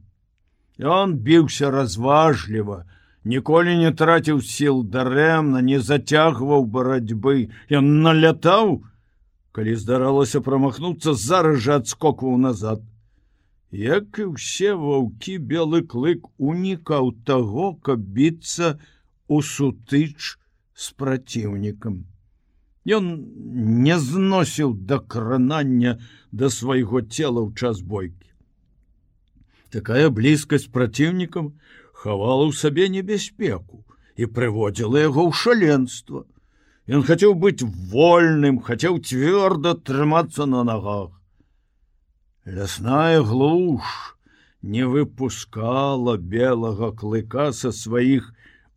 Он 0.76 1.16
біўся 1.16 1.72
разважліва, 1.72 2.84
ніколі 3.24 3.76
не 3.80 3.90
траціў 3.92 4.40
сіл 4.40 4.82
дарэмна, 4.84 5.60
не 5.60 5.80
зацягваў 5.80 6.66
барацьбы, 6.66 7.50
Ён 7.70 8.02
налятаў, 8.06 8.84
калі 9.52 9.76
здаралася 9.76 10.40
прамахнуцца 10.40 11.14
зараз 11.14 11.60
жа 11.64 11.80
адскокваў 11.82 12.36
назад. 12.38 12.82
Як 13.74 14.18
і 14.22 14.24
ўсе 14.38 14.74
ваўкі 14.78 15.38
белы 15.50 15.82
клык 15.82 16.26
унікаў 16.38 17.12
таго, 17.26 17.74
каб 17.74 17.98
біцца 17.98 18.78
у 19.26 19.42
сутыч 19.42 20.38
з 20.74 20.86
праціўнікам. 20.94 22.04
Ён 22.84 23.04
не 23.82 23.98
зносіў 23.98 24.74
да 24.74 24.98
кранання 25.00 25.98
да 26.30 26.50
свайго 26.50 27.00
цела 27.00 27.40
ў 27.40 27.50
час 27.56 27.80
бойкі. 27.80 28.30
Такая 29.74 30.10
блізкасць 30.10 30.70
праціўнікам 30.70 31.54
хавала 32.04 32.44
ў 32.44 32.52
сабе 32.52 32.92
небяспеку 32.92 33.80
і 34.20 34.28
прыводзіла 34.36 35.08
яго 35.08 35.28
ў 35.28 35.32
шаленства. 35.32 36.24
Ён 36.84 37.00
хацеў 37.08 37.32
быць 37.40 37.64
вольным, 37.64 38.60
хацеў 38.60 39.00
цвёрда 39.00 39.72
трымацца 39.88 40.44
на 40.44 40.64
нагах. 40.68 41.16
Лясная 42.44 43.24
глуш 43.24 43.88
не 44.60 44.84
выпускала 44.84 46.16
белага 46.20 46.92
клыка 46.92 47.48
са 47.56 47.72
сваіх 47.72 48.28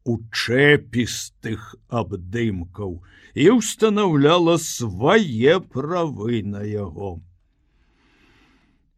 учэпістых 0.07 1.75
абдымкаў 1.91 2.97
і 3.35 3.49
ўстанаўляла 3.59 4.55
свае 4.63 5.59
правы 5.59 6.43
на 6.47 6.63
яго. 6.63 7.19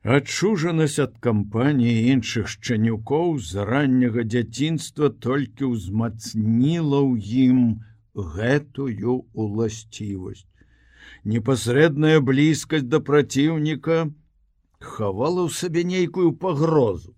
Адчужанасць 0.08 1.02
ад 1.04 1.16
кампаніі 1.20 2.08
іншых 2.12 2.48
шчанюкоў 2.48 3.40
з 3.44 3.66
ранняга 3.68 4.24
дзяцінства 4.24 5.10
толькі 5.10 5.76
ўзмацніла 5.76 7.02
ў 7.04 7.20
ім 7.20 7.84
гэтую 8.16 9.28
уласцівасць. 9.36 10.48
Непасрэдная 11.28 12.24
блізкасць 12.24 12.88
да 12.88 13.04
праціўніка 13.04 14.08
хавала 14.80 15.44
ў 15.44 15.52
сабе 15.52 15.84
нейкую 15.84 16.32
пагрозу. 16.32 17.12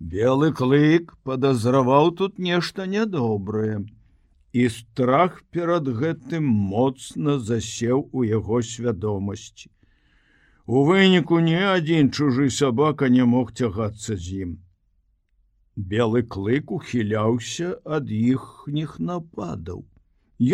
Белы 0.00 0.52
клык 0.56 1.12
падазраваў 1.28 2.16
тут 2.16 2.38
нешта 2.38 2.88
нядобрае, 2.88 3.84
і 4.56 4.68
страх 4.72 5.44
перад 5.52 5.92
гэтым 5.92 6.44
моцна 6.48 7.36
засеў 7.38 8.08
у 8.12 8.24
яго 8.24 8.64
свядомасці. 8.64 9.75
У 10.66 10.80
выніку 10.86 11.38
ні 11.46 11.58
адзін 11.72 12.08
чужы 12.10 12.50
сабака 12.50 13.08
не 13.16 13.24
мог 13.32 13.52
цягацца 13.54 14.16
з 14.18 14.38
ім. 14.44 14.54
Белы 15.76 16.22
клык 16.34 16.72
ухіляўся 16.74 17.76
ад 17.98 18.10
іхніх 18.10 18.96
нападаў. 18.98 19.84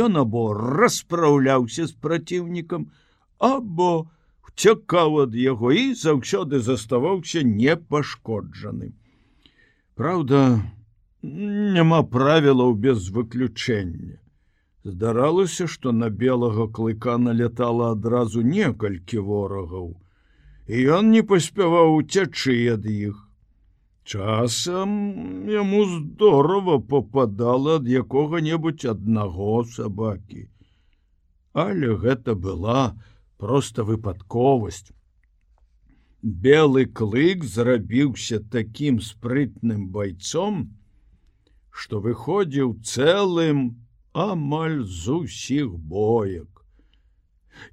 Ён 0.07 0.21
або 0.21 0.42
распраўляўся 0.52 1.87
з 1.87 1.97
праціўнікам, 1.97 2.90
або 3.38 3.88
уцякаў 4.45 5.16
ад 5.23 5.35
яго 5.35 5.73
і 5.73 5.95
заўсёды 5.95 6.61
заставаўся 6.61 7.42
непашкоджаным. 7.42 8.92
Праўда, 9.97 10.61
няма 11.23 12.02
правілаў 12.02 12.76
без 12.76 13.09
выключэння. 13.09 14.21
Здаралася, 14.85 15.66
што 15.66 15.92
на 15.92 16.11
белага 16.11 16.69
клыка 16.69 17.16
налятала 17.16 17.92
адразу 17.97 18.42
некалькі 18.42 19.19
ворагаў, 19.19 19.95
і 20.73 20.83
ён 20.97 21.11
не 21.12 21.21
паспяваў 21.31 21.99
уцячы 21.99 22.55
ад 22.75 22.87
іх. 22.88 23.17
Часам 24.09 24.93
яму 25.52 25.81
здорова 25.91 26.79
попадала 26.93 27.75
ад 27.81 27.91
якога-небудзь 28.02 28.88
аднаго 28.93 29.57
сабакі. 29.73 30.47
Але 31.64 31.93
гэта 32.05 32.35
была 32.47 32.95
проста 33.37 33.85
выпадковасць. 33.85 34.88
Белы 36.47 36.87
клык 37.00 37.45
зрабіўся 37.45 38.41
такім 38.57 39.02
спрытным 39.11 39.85
байцом, 39.99 40.64
што 41.69 42.00
выходзіў 42.00 42.75
цэлым 42.81 43.62
амаль 44.25 44.81
з 44.87 45.21
усіх 45.21 45.76
боек. 45.76 46.49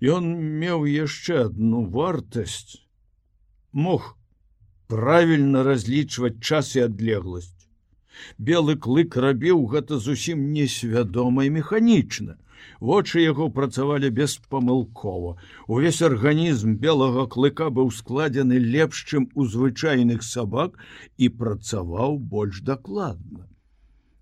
Ён 0.03 0.29
меў 0.59 0.85
яшчэ 0.89 1.45
одну 1.47 1.87
вартасць, 1.97 2.88
мог 3.73 4.17
правільна 4.87 5.63
разлічваць 5.63 6.39
час 6.39 6.75
і 6.75 6.85
адлегласць. 6.87 7.67
Белы 8.37 8.75
клык 8.75 9.15
рабіў 9.15 9.65
гэта 9.73 9.99
зусім 9.99 10.51
несвядома 10.53 11.45
і 11.47 11.53
механічна. 11.57 12.37
Вочы 12.79 13.21
яго 13.23 13.49
працавалі 13.49 14.09
беспамылкова. 14.09 15.37
Увесь 15.67 16.01
арганізм 16.01 16.75
белага 16.81 17.27
клыка 17.27 17.69
быў 17.69 17.91
складзены 17.91 18.59
лепш, 18.59 19.05
чым 19.07 19.29
у 19.35 19.45
звычайных 19.45 20.23
сабак 20.23 20.75
і 21.17 21.29
працаваў 21.29 22.19
больш 22.19 22.59
дакладна 22.61 23.47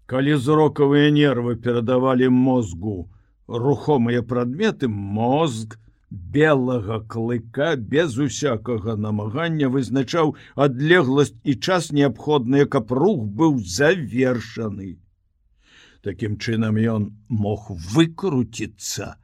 калі 0.07 0.37
зрокавыя 0.39 1.11
нервы 1.11 1.57
перадавалі 1.63 2.31
мозгу 2.33 2.95
рухомыя 3.63 4.23
прадметы 4.29 4.87
мозг 4.87 5.75
белага 6.09 6.99
клыка 7.13 7.75
без 7.75 8.17
усякага 8.17 8.95
намагання 8.95 9.67
вызначаў 9.73 10.35
адлегласць 10.55 11.35
і 11.43 11.55
час 11.55 11.91
неабходныя 11.91 12.65
каб 12.65 12.91
рух 12.91 13.27
быў 13.41 13.59
завершаны 13.59 14.95
Такім 16.07 16.37
чынам 16.37 16.77
ён 16.77 17.11
мог 17.27 17.71
выкруціцца 17.93 19.15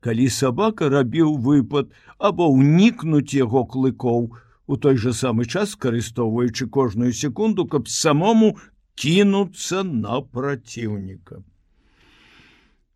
калі 0.00 0.28
сабака 0.32 0.88
рабіў 0.92 1.34
выпад 1.46 1.90
або 2.18 2.46
ўнікнуць 2.52 3.34
яго 3.36 3.64
клыкоў 3.74 4.30
у 4.70 4.76
той 4.76 4.96
жа 5.02 5.12
самы 5.12 5.44
час 5.44 5.74
карыстовваючы 5.74 6.68
кожную 6.68 7.12
секунду 7.12 7.66
каб 7.66 7.88
самому 7.88 8.54
кінуцца 8.94 9.82
на 9.82 10.20
праціўніка. 10.20 11.42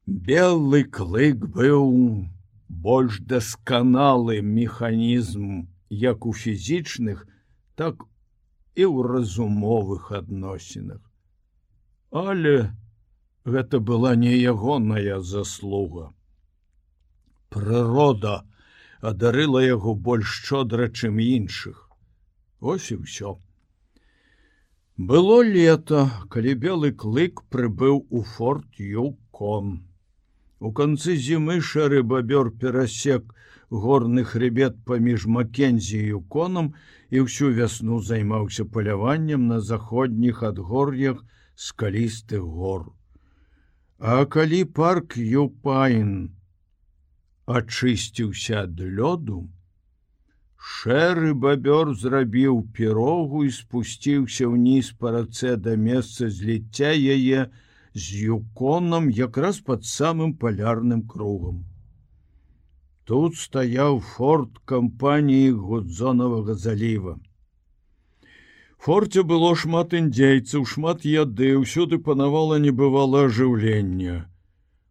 Белы 0.07 0.85
клык 0.85 1.45
быў 1.59 1.91
больш 2.69 3.21
дасканалы 3.21 4.41
механізм 4.43 5.69
як 5.91 6.27
у 6.27 6.33
фізічных, 6.33 7.27
так 7.75 8.05
і 8.75 8.85
ў 8.85 8.97
разумовых 9.07 10.11
адносінах. 10.13 11.01
Але 12.11 12.73
гэта 13.45 13.81
была 13.81 14.15
не 14.17 14.35
ягоная 14.37 15.21
заслуга. 15.21 16.13
Прырода 17.51 18.43
адарыла 19.01 19.63
яго 19.63 19.95
больш 19.95 20.41
шчодра, 20.41 20.89
чым 20.89 21.19
іншых. 21.21 21.91
Вось 22.61 22.91
і 22.91 23.03
ўсё. 23.05 23.39
Было 24.97 25.43
лето, 25.43 26.09
калі 26.31 26.55
белы 26.55 26.91
клык 26.93 27.43
прыбыў 27.51 28.07
у 28.11 28.23
форт 28.23 28.79
Юкон. 28.79 29.85
У 30.65 30.71
канцы 30.77 31.15
зімы 31.21 31.55
шэры 31.69 32.01
бабёр 32.11 32.49
перасек 32.61 33.33
горны 33.85 34.23
хребет 34.29 34.77
паміж 34.91 35.27
Макензі 35.37 35.99
юконам 36.19 36.71
і 37.11 37.25
ўсю 37.25 37.51
вясну 37.59 37.99
займаўся 38.11 38.65
паляваннем 38.77 39.45
на 39.51 39.59
заходніх 39.71 40.41
адгор'ях 40.49 41.21
скалістых 41.67 42.47
гор. 42.61 42.87
А 43.99 44.25
калі 44.37 44.63
парк 44.79 45.19
Юпайн 45.21 46.33
ачысціўся 47.59 48.65
ад 48.65 48.81
лёду, 48.81 49.43
Шэры 50.57 51.35
бабёр 51.45 51.93
зрабіў 51.93 52.63
пірогу 52.73 53.45
і 53.45 53.53
спусціўся 53.53 54.49
ўніз 54.49 54.91
па 54.97 55.13
рацэ 55.19 55.61
да 55.61 55.77
месца 55.77 56.33
зліцця 56.33 56.97
яе 56.97 57.45
з 57.95 58.25
юконам 58.35 59.11
якраз 59.11 59.61
пад 59.61 59.85
самым 59.85 60.35
палярным 60.35 61.07
кругам. 61.07 61.65
Тут 63.05 63.37
стаяў 63.37 64.01
форт 64.01 64.59
кампаніі 64.65 65.53
гудзонавага 65.53 66.55
заліва. 66.55 67.19
Форце 68.85 69.23
было 69.23 69.55
шмат 69.57 69.95
індзейцаў, 69.97 70.67
шмат 70.69 71.05
яды, 71.09 71.57
ўсюды 71.57 71.97
панавала 71.99 72.59
небывала 72.61 73.25
ажыўлення. 73.29 74.29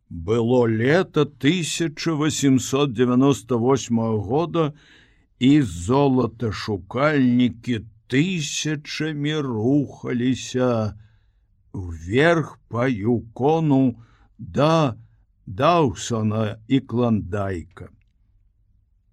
Было 0.10 0.66
лета 0.66 1.22
1898 1.22 4.00
года, 4.30 4.74
і 5.40 5.62
золоташукальнікі 5.62 7.80
тысячамі 8.08 9.42
рухаліся 9.42 10.94
вверх 11.74 12.60
па 12.70 12.88
юкону 12.88 13.98
да 14.38 14.96
даўсона 15.46 16.60
і 16.68 16.80
кландайка. 16.80 17.90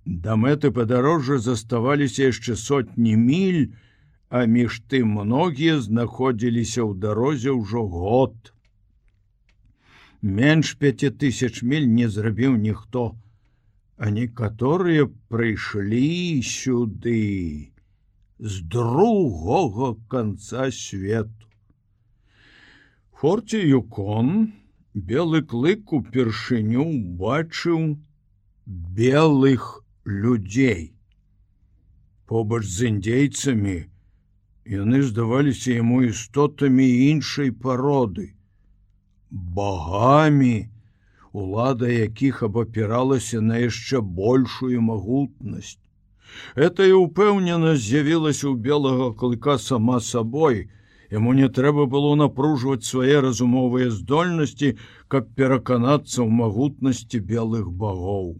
Да 0.04 0.36
мэты 0.36 0.70
падарожжа 0.70 1.38
заставаліся 1.38 2.30
яшчэ 2.30 2.56
сотні 2.56 3.16
міль, 3.16 3.72
а 4.30 4.46
між 4.46 4.80
тым 4.86 5.16
многія 5.18 5.80
знаходзіліся 5.80 6.86
ў 6.86 6.94
дарозе 7.02 7.50
ўжо 7.50 7.82
год. 7.88 8.54
Менш 10.22 10.76
5000 10.78 11.62
міль 11.66 11.88
не 11.88 12.08
зрабіў 12.08 12.56
ніхто, 12.56 13.18
а 13.96 14.10
некаторыя 14.10 15.08
прыйшлі 15.28 16.40
сюды 16.46 17.72
з 18.38 18.62
другога 18.62 19.96
конца 20.08 20.70
свету. 20.70 21.49
Форце 23.20 23.58
юкон 23.60 24.28
белы 25.08 25.42
клык 25.48 25.90
упершыню 25.92 26.84
бачыў 27.22 27.82
белых 29.00 29.66
людзей. 30.06 30.94
Побач 32.24 32.62
з 32.76 32.88
індзейцамі 32.92 33.76
яны 34.76 35.02
здаваліся 35.10 35.76
яму 35.76 36.00
істотамі 36.08 36.88
іншай 37.10 37.52
пароды, 37.52 38.26
багамі, 39.28 40.72
улада 41.36 41.92
якіх 41.92 42.42
абапіралася 42.48 43.44
на 43.44 43.60
яшчэ 43.68 44.00
большую 44.00 44.80
магутнасць. 44.80 45.76
Эта 46.56 46.88
ўпэўненасць 46.88 47.84
з'явілася 47.84 48.48
ў 48.48 48.56
белага 48.56 49.12
клыка 49.12 49.60
сама 49.60 50.00
сабой, 50.00 50.70
Яму 51.10 51.32
не 51.34 51.48
трэба 51.50 51.86
было 51.92 52.14
напружваць 52.18 52.86
свае 52.86 53.18
разумовыя 53.24 53.90
здольнасці, 53.90 54.76
каб 55.10 55.32
пераканацца 55.34 56.22
ў 56.22 56.30
магутнасці 56.40 57.18
белых 57.30 57.66
багоў. 57.82 58.38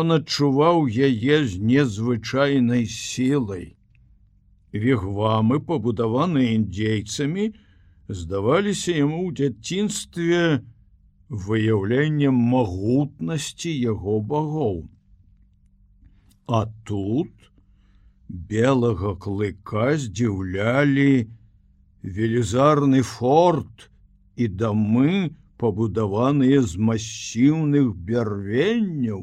Ён 0.00 0.16
адчуваў 0.16 0.86
яе 0.88 1.36
з 1.44 1.60
незвычайнай 1.60 2.86
сілай. 2.88 3.76
Вігвамы, 4.72 5.60
пабудаваныя 5.60 6.56
індзейцамі, 6.56 7.52
здаваліся 8.08 8.96
яму 8.96 9.28
ў 9.28 9.36
дзяцінстве 9.40 10.42
выяўленнем 11.28 12.32
магутнасці 12.56 13.72
яго 13.76 14.20
багоў. 14.32 14.86
А 16.46 16.64
тут 16.86 17.45
белага 18.28 19.14
клыка 19.22 19.94
здзіўлялі 20.02 21.28
велізарны 22.02 23.02
форт 23.02 23.88
і 24.36 24.48
дамы, 24.62 25.34
пабудаваныя 25.56 26.60
з 26.62 26.76
масіўных 26.88 27.94
бярвенняў. 28.08 29.22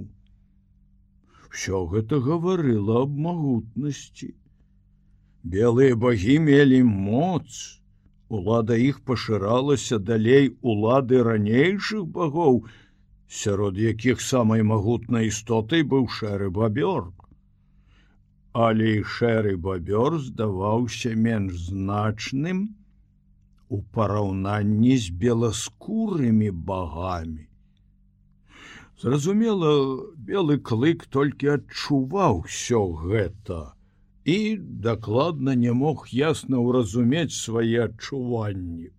Усё 1.54 1.86
гэта 1.92 2.18
гаварыла 2.18 3.04
аб 3.06 3.14
магутнасці. 3.28 4.34
Белыя 5.44 5.96
багі 5.96 6.40
мелі 6.50 6.82
моц, 6.84 7.80
Улада 8.34 8.76
іх 8.82 9.02
пашыралася 9.06 10.00
далей 10.00 10.48
улады 10.62 11.20
ранейшых 11.28 12.06
багоў, 12.16 12.64
сярод 13.40 13.78
якіх 13.78 14.24
самай 14.28 14.64
магутнай 14.70 15.30
істотай 15.30 15.84
быў 15.92 16.08
шэры 16.10 16.50
бабёр. 16.50 17.12
Але 18.54 18.90
і 19.00 19.04
шэры 19.04 19.58
бабёр 19.58 20.20
здаваўся 20.22 21.16
менш 21.18 21.58
значным 21.74 22.60
у 23.74 23.82
параўнанні 23.98 24.98
з 24.98 25.10
беласкурымі 25.10 26.52
багамі. 26.70 27.50
Зразумела, 29.02 30.06
белы 30.16 30.60
клык 30.62 31.10
толькі 31.10 31.56
адчуваў 31.58 32.46
усё 32.46 32.84
гэта 33.02 33.74
і 34.24 34.58
дакладна 34.86 35.56
не 35.58 35.74
мог 35.74 36.06
ясна 36.14 36.62
ўразумець 36.62 37.34
свае 37.34 37.90
адчуванні. 37.90 38.94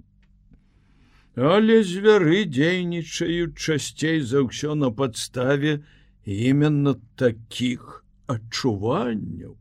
Але 1.34 1.82
звяры 1.82 2.44
дзейнічаюць 2.44 3.54
часцей 3.54 4.20
за 4.20 4.42
ўсё 4.44 4.74
на 4.74 4.90
падставе 4.90 5.82
именно 6.26 6.98
таких 7.16 8.03
адчуванняў. 8.26 9.56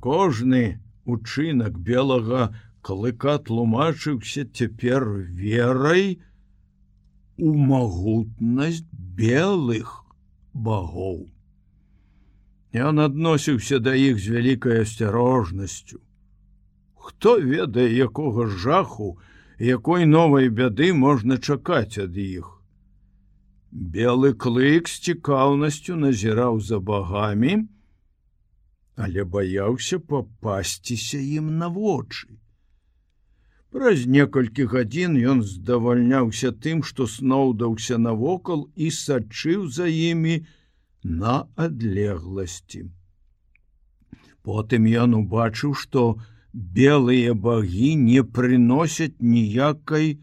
Кожны 0.00 0.80
учынак 1.04 1.78
белага 1.78 2.50
клыка 2.82 3.38
тлумачыўся 3.38 4.46
цяпер 4.56 5.06
верай 5.40 6.20
у 7.36 7.52
магутнасць 7.54 8.84
белых 9.20 10.04
богоў. 10.52 11.28
Ён 12.72 13.02
адносіўся 13.02 13.80
да 13.82 13.94
іх 13.98 14.20
з 14.22 14.36
вялікай 14.36 14.82
асцярожнасцю. 14.84 15.98
Хто 16.94 17.36
ведае, 17.38 17.90
якога 17.96 18.46
жаху, 18.46 19.18
якой 19.58 20.06
новай 20.06 20.48
бяды 20.48 20.92
можна 20.94 21.38
чакаць 21.38 21.98
ад 21.98 22.16
іх. 22.16 22.59
Белы 23.70 24.32
клык 24.34 24.88
з 24.90 24.98
цікаўнасцю 24.98 25.94
назіраў 25.96 26.58
за 26.60 26.80
багамі, 26.82 27.68
але 28.96 29.24
баяўся 29.24 29.98
папасціся 29.98 31.18
ім 31.22 31.56
на 31.58 31.68
вочы. 31.70 32.26
Праз 33.70 34.06
некалькі 34.10 34.66
гадзін 34.66 35.14
ён 35.32 35.42
здавальняўся 35.46 36.50
тым, 36.50 36.82
што 36.82 37.06
сноўдаўся 37.06 37.98
навокал 37.98 38.66
і 38.74 38.90
сачыў 38.90 39.70
за 39.70 39.86
імі, 39.86 40.42
на 41.04 41.46
адлегласці. 41.54 42.90
Потым 44.42 44.90
ён 44.90 45.14
убачыў, 45.14 45.78
што 45.78 46.18
белыя 46.52 47.34
багі 47.34 47.94
не 47.94 48.26
прыносяць 48.26 49.14
ніякай 49.22 50.18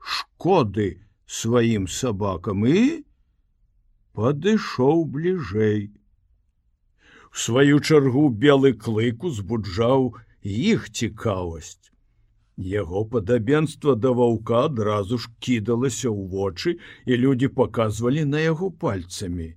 шкоды 0.00 1.03
сваім 1.40 1.90
сабакам 1.90 2.66
і 2.70 2.80
падышоў 4.14 5.04
бліжэй. 5.16 5.82
У 5.90 6.04
сваю 7.34 7.80
чаргу 7.80 8.28
белы 8.44 8.70
клык 8.84 9.24
узбуджаў 9.26 10.14
іх 10.44 10.86
цікавасць. 10.90 11.90
Яго 12.56 13.02
падабенства 13.04 13.96
да 13.98 14.12
ваўка 14.14 14.66
адразу 14.66 15.18
ж 15.18 15.30
кідалася 15.40 16.06
ў 16.14 16.30
вочы, 16.30 16.78
і 17.10 17.18
людзі 17.18 17.50
паказвалі 17.58 18.24
на 18.30 18.38
яго 18.44 18.70
пальцамі. 18.70 19.48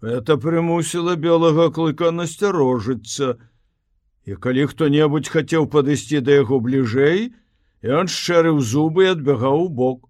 Это 0.00 0.38
прымусіла 0.38 1.16
белага 1.16 1.70
клыка 1.74 2.12
насцярожыцца. 2.14 3.34
І 4.30 4.38
калі 4.38 4.70
хто-небудзь 4.70 5.32
хацеў 5.34 5.66
падысці 5.66 6.22
да 6.22 6.38
яго 6.38 6.60
бліжэй, 6.62 7.34
ён 7.82 8.06
шчэрыў 8.06 8.62
зубы 8.62 9.10
і 9.10 9.12
адбягаў 9.18 9.66
у 9.66 9.68
бок. 9.68 10.07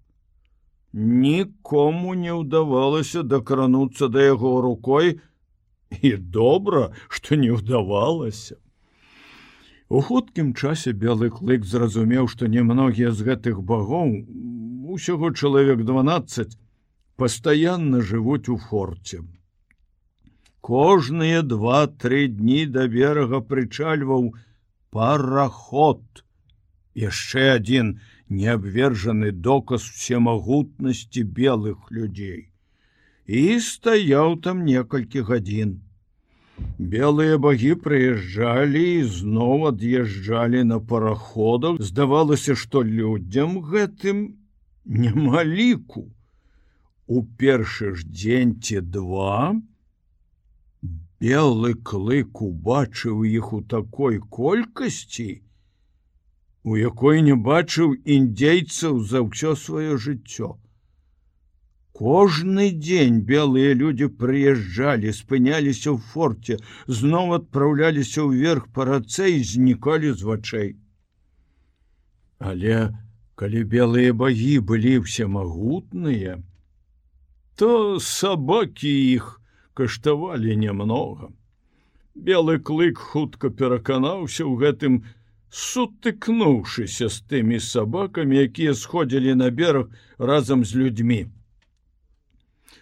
Нікому 0.93 2.15
не 2.15 2.33
ўдавалася 2.33 3.23
дакрануцца 3.23 4.09
да 4.09 4.25
яго 4.25 4.61
рукой 4.65 5.21
і 5.91 6.17
добра, 6.17 6.93
што 7.09 7.37
не 7.37 7.53
ўдавалася. 7.53 8.57
У 9.89 10.01
хуткім 10.05 10.53
часе 10.53 10.93
белы 10.93 11.29
клык 11.33 11.65
зразумеў, 11.65 12.29
што 12.29 12.49
немногія 12.49 13.13
з 13.13 13.25
гэтых 13.25 13.61
багоў, 13.65 14.17
усяго 14.89 15.33
чалавек 15.33 15.85
12 15.85 16.57
пастаянна 17.17 18.01
жывуць 18.01 18.49
у 18.49 18.57
форце. 18.57 19.25
Кожныя 20.61 21.41
два-тры 21.43 22.29
дні 22.29 22.67
да 22.73 22.85
берага 22.89 23.41
прычальваў 23.41 24.33
параход. 24.93 26.05
Яшчэ 26.93 27.57
адзін 27.57 27.97
неабвержаны 28.29 29.33
доказ 29.33 29.83
всемагутнасці 29.97 31.23
белых 31.39 31.91
людзей. 31.91 32.49
І 33.27 33.61
стаяў 33.61 34.39
там 34.45 34.65
некалькі 34.65 35.25
гадзін. 35.29 35.79
Белыя 36.79 37.39
багі 37.39 37.75
прыязджалі 37.87 38.85
і 38.99 39.03
зноў 39.17 39.67
ад'язджалі 39.71 40.65
на 40.71 40.79
параходах. 40.81 41.81
Здавалася, 41.91 42.57
што 42.59 42.83
людзям 42.83 43.59
гэтым 43.63 44.23
няма 44.85 45.45
ліку. 45.45 46.09
У 47.07 47.23
першы 47.41 47.95
ж 47.95 48.05
дзень 48.05 48.59
ці 48.61 48.81
два, 48.81 49.57
Белы 51.19 51.75
клык 51.91 52.41
убачыў 52.47 53.23
іх 53.27 53.47
у 53.53 53.59
такой 53.71 54.19
колькасці, 54.37 55.43
у 56.69 56.77
якой 56.77 57.23
не 57.27 57.35
бачыў 57.51 57.95
індзейцаў 58.17 59.01
за 59.11 59.25
ўсё 59.27 59.55
сваё 59.57 59.97
жыццё. 60.07 60.57
Кожны 61.99 62.67
дзень 62.71 63.23
белыя 63.29 63.73
людзі 63.79 64.07
прыязджалі, 64.21 65.15
спыняліся 65.21 65.89
ў 65.95 65.99
форце, 66.13 66.59
зноў 67.01 67.35
адпраўляліся 67.39 68.27
ўверх 68.29 68.69
па 68.77 68.87
рацэ 68.91 69.33
і 69.35 69.41
знікалі 69.53 70.13
з 70.13 70.29
вачэй. 70.29 70.71
Але 72.39 72.79
калі 73.35 73.65
белыя 73.73 74.15
багі 74.15 74.55
былі 74.71 74.95
всемагутныя, 75.09 76.39
то 77.59 77.99
сабакі 77.99 78.95
іх, 79.19 79.41
каштавалі 79.75 80.55
немного. 80.55 81.35
Белы 82.15 82.59
клык 82.59 82.99
хутка 82.99 83.51
пераканаўся 83.51 84.47
ў 84.47 84.55
гэтым, 84.63 85.03
сутыкнуўшыся 85.51 87.09
з 87.09 87.21
тымі 87.31 87.59
сабакамі, 87.61 88.37
якія 88.37 88.75
сходзілі 88.75 89.35
на 89.41 89.51
бераг 89.51 89.91
разам 90.19 90.65
з 90.65 90.77
людзьмі. 90.77 91.21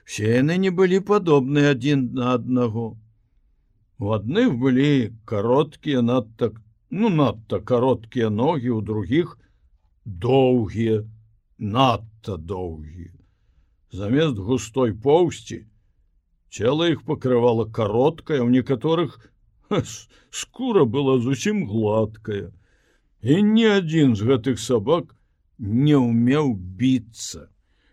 Все 0.05 0.39
яны 0.39 0.59
не 0.63 0.71
былі 0.71 1.01
падобны 1.01 1.67
адзін 1.71 2.11
на 2.15 2.35
аднаго. 2.39 2.97
У 3.99 4.13
адных 4.13 4.55
былі 4.61 5.15
кароткія 5.25 6.03
надта 6.03 6.53
ну 6.91 7.09
надта 7.11 7.61
кароткія 7.61 8.31
ногі, 8.31 8.71
у 8.71 8.81
другіх 8.81 9.39
доўгія, 10.05 11.05
надта 11.59 12.37
доўгія. 12.37 13.13
Замест 13.93 14.39
густой 14.39 14.93
поўсці, 14.93 15.65
Цела 16.57 16.89
іх 16.89 17.03
пакрывала 17.05 17.67
кароткая, 17.67 18.41
у 18.43 18.49
некаторых 18.49 19.31
скура 20.31 20.85
была 20.85 21.19
зусім 21.21 21.67
гладкая. 21.71 22.53
І 23.23 23.43
ні 23.43 23.67
адзін 23.79 24.15
з 24.15 24.29
гэтых 24.29 24.61
сабак 24.63 25.15
не 25.59 25.97
ўмеў 25.97 26.53
біцца, 26.55 27.49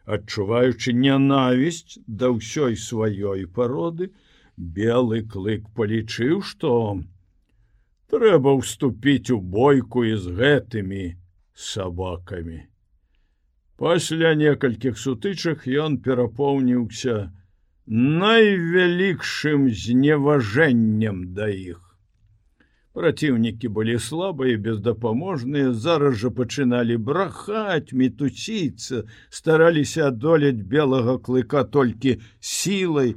адчуваючы 0.05 0.93
нянавісць 0.93 1.97
да 2.07 2.29
ўсёй 2.35 2.75
сваёй 2.77 3.47
пароды, 3.47 4.11
белы 4.57 5.23
клык 5.23 5.65
палічыў, 5.73 6.43
што 6.43 7.01
трэба 8.13 8.53
ўступіць 8.59 9.33
у 9.33 9.39
бойку 9.41 10.03
і 10.05 10.13
з 10.19 10.35
гэтымі 10.37 11.05
сабакамі. 11.55 12.61
Пасля 13.81 14.35
некалькіх 14.37 14.99
сутычак 15.01 15.65
ён 15.65 15.97
перапоўніўся 16.05 17.33
найвялікшым 17.87 19.69
зневажэннем 19.69 21.33
да 21.33 21.49
іх. 21.49 21.81
Праціўнікі 22.93 23.67
былі 23.73 23.97
слабыя, 23.97 24.57
бездапаможныя, 24.61 25.73
зараз 25.73 26.19
жа 26.21 26.29
пачыналі 26.29 26.97
брахаць, 27.01 27.89
мітуціцца, 27.89 29.03
стараліся 29.33 30.13
адолець 30.13 30.61
белага 30.61 31.17
клыка 31.17 31.63
толькі 31.63 32.19
сілай. 32.39 33.15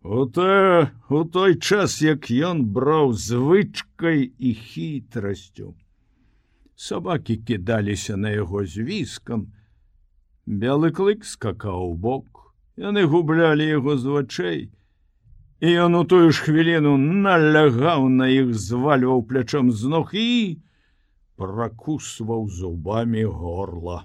У, 0.00 0.24
та, 0.24 0.90
у 1.10 1.24
той 1.24 1.58
час, 1.60 2.00
як 2.00 2.30
ён 2.32 2.64
браў 2.64 3.12
звычкай 3.12 4.32
і 4.38 4.54
хітрасцю. 4.54 5.76
Сабакі 6.74 7.36
кідаліся 7.36 8.16
на 8.16 8.30
яго 8.30 8.64
звіскам. 8.64 9.52
Белы 10.46 10.94
клык 10.96 11.28
скакаў 11.28 11.92
у 11.92 11.94
бок, 11.94 12.37
яны 12.78 13.04
гублялі 13.10 13.66
яго 13.66 13.98
з 13.98 14.14
вачэй, 14.14 14.60
і 15.60 15.68
ён 15.84 15.98
у 15.98 16.04
тую 16.06 16.30
ж 16.30 16.46
хвіліну 16.46 16.94
налягаў 16.98 18.06
на 18.06 18.30
іх 18.30 18.54
звальваў 18.54 19.24
плячом 19.26 19.72
з 19.74 19.90
ног 19.90 20.14
і 20.14 20.62
пракусваў 21.38 22.46
зубамі 22.48 23.24
горла. 23.24 24.04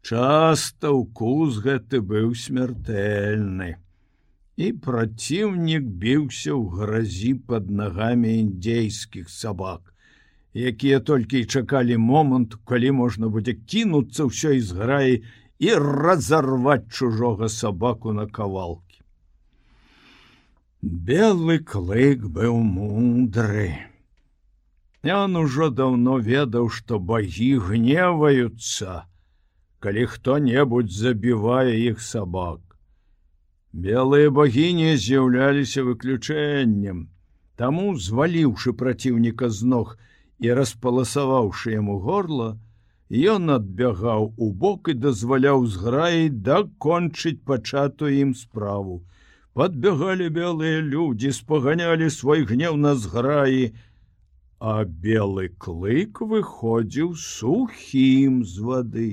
Часта 0.00 0.92
укус 0.96 1.58
гэты 1.60 2.00
быў 2.00 2.32
смяртэльны, 2.32 3.76
і 4.56 4.66
праціўнік 4.72 5.84
біўся 5.84 6.56
ў 6.56 6.64
гразі 6.72 7.32
пад 7.50 7.68
нагамі 7.68 8.32
індзейскіх 8.40 9.28
сабак, 9.28 9.92
якія 10.56 11.00
толькі 11.04 11.44
і 11.44 11.50
чакалі 11.52 12.00
момант, 12.00 12.56
калі 12.64 12.96
можна 13.02 13.28
будзе 13.28 13.52
кінуцца 13.52 14.32
ўсёй 14.32 14.64
зграі 14.64 15.20
і 15.58 15.74
разарваць 15.74 16.90
чужога 16.90 17.48
сабаку 17.48 18.12
на 18.12 18.26
кавалку. 18.26 18.88
Белы 20.82 21.58
клык 21.58 22.22
быў 22.30 22.54
мудры. 22.62 23.74
Ён 25.02 25.34
ужо 25.40 25.70
даўно 25.70 26.18
ведаў, 26.22 26.68
што 26.70 26.98
багі 26.98 27.58
гневаюцца, 27.58 29.02
калі 29.82 30.06
хто-небудзь 30.06 30.94
забівае 30.94 31.74
іх 31.90 31.98
сабак. 31.98 32.62
Белыя 33.72 34.30
багіні 34.30 34.94
з'яўляліся 34.94 35.82
выключэннем. 35.82 37.10
Таму, 37.58 37.98
зваліўшы 37.98 38.72
праціўніка 38.78 39.50
з 39.50 39.66
ног 39.66 39.98
і 40.38 40.54
распаласаваўшы 40.54 41.74
яму 41.74 41.98
горла, 41.98 42.54
ён 43.10 43.50
адбягаў 43.56 44.32
у 44.36 44.52
бок 44.52 44.88
і 44.92 44.94
дазваляў 45.04 45.66
зграі 45.66 46.28
дакончыць 46.28 47.40
пачатую 47.44 48.12
ім 48.14 48.34
справу. 48.34 49.02
Подбегали 49.54 50.28
белые 50.28 50.80
люди 50.80 51.30
спаганялі 51.30 52.10
свой 52.10 52.44
гнев 52.44 52.76
на 52.76 52.94
зграі 52.94 53.72
а 54.60 54.84
белый 54.84 55.48
клык 55.54 56.20
выходзіў 56.20 57.14
сухім 57.14 58.42
з 58.44 58.58
воды 58.58 59.10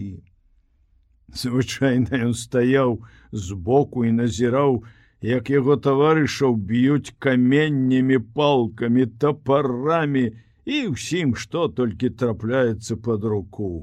звычайно 1.41 2.29
ён 2.29 2.33
стаяў 2.33 2.97
збоку 3.31 4.05
і 4.09 4.11
назіраў 4.17 4.81
як 5.25 5.49
яго 5.53 5.77
таварышаў 5.87 6.55
б'юць 6.69 7.13
каменнямі 7.21 8.17
палкамі 8.39 9.05
топарамі 9.21 10.25
і 10.65 10.77
ўсім 10.93 11.35
што 11.39 11.67
толькі 11.79 12.09
трапляецца 12.09 12.97
под 12.97 13.23
руку. 13.23 13.73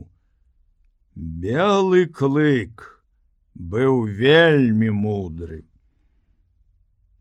Белый 1.14 2.06
клык 2.06 2.88
быў 3.54 4.06
вельмі 4.22 4.90
мудрым 4.90 5.68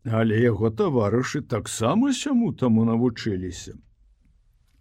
але 0.04 0.38
яго 0.42 0.70
таварышы 0.70 1.42
таксама 1.42 2.12
сяму 2.12 2.52
таму 2.52 2.84
навучыліся. 2.84 3.74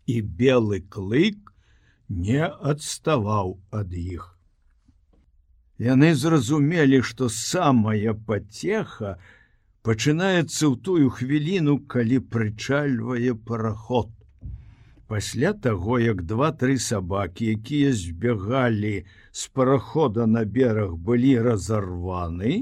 І 0.08 0.22
белы 0.22 0.82
клык 0.90 1.54
не 2.10 2.42
адставаў 2.42 3.60
ад 3.70 3.94
іх. 3.94 4.38
Яны 5.78 6.14
зразумелі 6.16 7.02
што 7.02 7.30
самая 7.30 8.14
пацеха 8.14 9.18
пачынаецца 9.86 10.66
ў 10.70 10.76
тую 10.82 11.10
хвіліну 11.10 11.78
калі 11.86 12.20
прычальвае 12.34 13.34
параход 13.34 14.10
пасля 15.12 15.52
таго 15.68 16.00
як 16.00 16.22
два-тры 16.24 16.80
сабакі 16.80 17.54
якія 17.54 17.92
збягалі 18.02 18.98
з 19.32 19.48
парахода 19.52 20.28
на 20.36 20.46
бераг 20.58 20.94
былі 21.08 21.34
разарваны 21.48 22.54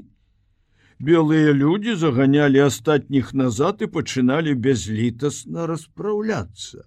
белыя 0.99 1.51
людзі 1.53 1.95
заганялі 1.95 2.59
астатніх 2.67 3.33
назад 3.33 3.85
і 3.85 3.87
пачыналі 3.95 4.55
бязлітасна 4.65 5.67
распраўляцца. 5.71 6.83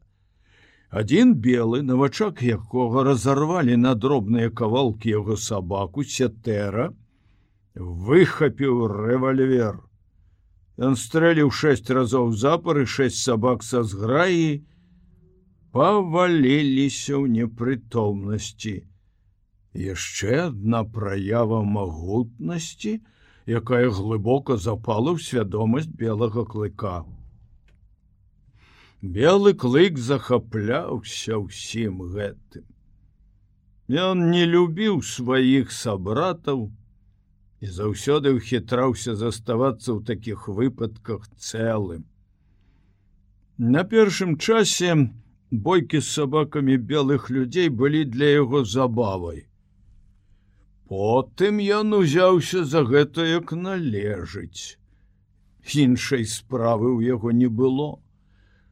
Адзін 0.91 1.33
белы 1.47 1.81
на 1.83 1.97
вачах 1.97 2.43
якога 2.45 3.05
разарвалі 3.09 3.79
на 3.85 3.95
дробныя 3.95 4.51
кавалкі 4.51 5.15
яго 5.15 5.39
сабаку 5.41 6.05
сятэра, 6.05 6.91
выхапіў 7.75 8.85
рэвальвер. 8.93 9.81
Ён 10.77 10.99
стрэліў 11.01 11.49
шэсць 11.49 11.89
разоў 11.89 12.37
запары 12.37 12.85
шэсць 12.85 13.23
сабак 13.23 13.65
са 13.65 13.81
зграі, 13.81 14.61
паваліліся 15.73 17.17
ў 17.17 17.25
непрытомнасці. 17.39 18.75
Яшчэ 19.73 20.53
адна 20.53 20.85
праява 20.85 21.63
магутнасці, 21.65 23.01
якая 23.49 23.89
глыбока 23.89 24.61
запала 24.61 25.17
ў 25.17 25.25
свядомасць 25.25 25.89
белага 25.89 26.45
клыка. 26.45 27.01
Белы 29.03 29.55
клык 29.65 29.97
захапляўся 29.99 31.41
ўсім 31.41 32.05
гэтым. 32.13 32.69
Ён 33.89 34.31
не 34.31 34.45
любіў 34.47 35.01
сваіх 35.03 35.73
сабратаў 35.73 36.69
і 37.65 37.67
заўсёды 37.67 38.37
ўхітраўся 38.37 39.17
заставацца 39.17 39.89
ў 39.97 40.05
такіх 40.07 40.47
выпадках 40.47 41.27
цэлым. 41.35 42.05
На 43.59 43.83
першым 43.89 44.39
часе 44.39 44.95
бойкі 45.53 46.01
з 46.01 46.09
сабакамі 46.09 46.77
белых 46.91 47.29
людзей 47.31 47.69
былі 47.69 48.05
для 48.09 48.29
яго 48.41 48.65
забавай. 48.65 49.45
Потым 50.89 51.61
ён 51.61 51.93
узяўся 51.97 52.65
за 52.65 52.85
гэта 52.89 53.27
як 53.29 53.53
належыць. 53.53 54.81
Іншай 55.77 56.25
справы 56.25 56.89
ў 56.97 57.13
яго 57.17 57.33
не 57.37 57.49
было. 57.49 58.01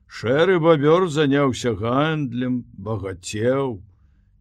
Шэры 0.08 0.56
бабёр 0.58 1.08
заняўся 1.12 1.76
гандлем, 1.76 2.64
багацеў, 2.72 3.84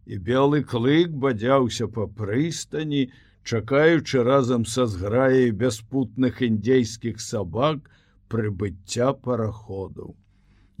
і 0.08 0.18
белы 0.18 0.64
клык 0.64 1.12
бадзяўся 1.12 1.86
па 1.92 2.08
прыстані, 2.08 3.12
чакаючы 3.44 4.24
разам 4.24 4.64
са 4.64 4.88
зграяй 4.88 5.52
бяспутных 5.52 6.40
індзейскіх 6.42 7.20
сабак 7.20 7.84
прыбыцця 8.32 9.12
параходаў. 9.12 10.16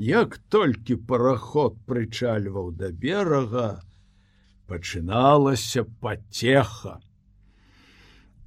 Як 0.00 0.38
толькі 0.48 0.94
параход 0.96 1.74
прычальваў 1.84 2.72
да 2.72 2.88
берага, 2.88 3.84
пачыналася 4.64 5.82
пацеха. 6.00 6.92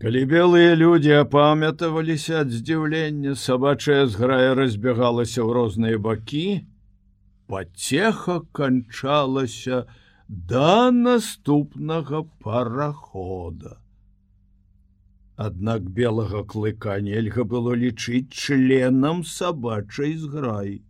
Калі 0.02 0.24
белыя 0.32 0.72
людзі 0.74 1.12
апамятаваліся 1.22 2.40
ад 2.42 2.50
здзіўлення, 2.50 3.36
сабачая 3.38 4.08
зграя 4.10 4.56
разбягалася 4.58 5.46
ў 5.46 5.50
розныя 5.58 6.00
бакі, 6.02 6.66
пацеха 7.46 8.40
канчалася 8.50 9.84
да 10.26 10.90
наступнага 10.90 12.24
парахода. 12.42 13.78
Аднак 15.38 15.86
белага 15.86 16.42
клыка 16.56 16.98
нельга 16.98 17.46
было 17.46 17.78
лічыць 17.78 18.34
членам 18.34 19.22
сабачай 19.22 20.18
зграі. 20.18 20.82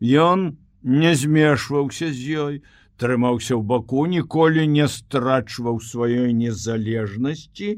Ён 0.00 0.56
не 0.82 1.14
змешваўся 1.14 2.12
з 2.14 2.38
ёй, 2.44 2.54
трымаўся 2.98 3.54
ў 3.58 3.62
баку 3.62 4.06
ніколі 4.06 4.66
не 4.66 4.86
страчваў 4.86 5.82
сваёй 5.82 6.32
незалежнасці 6.32 7.70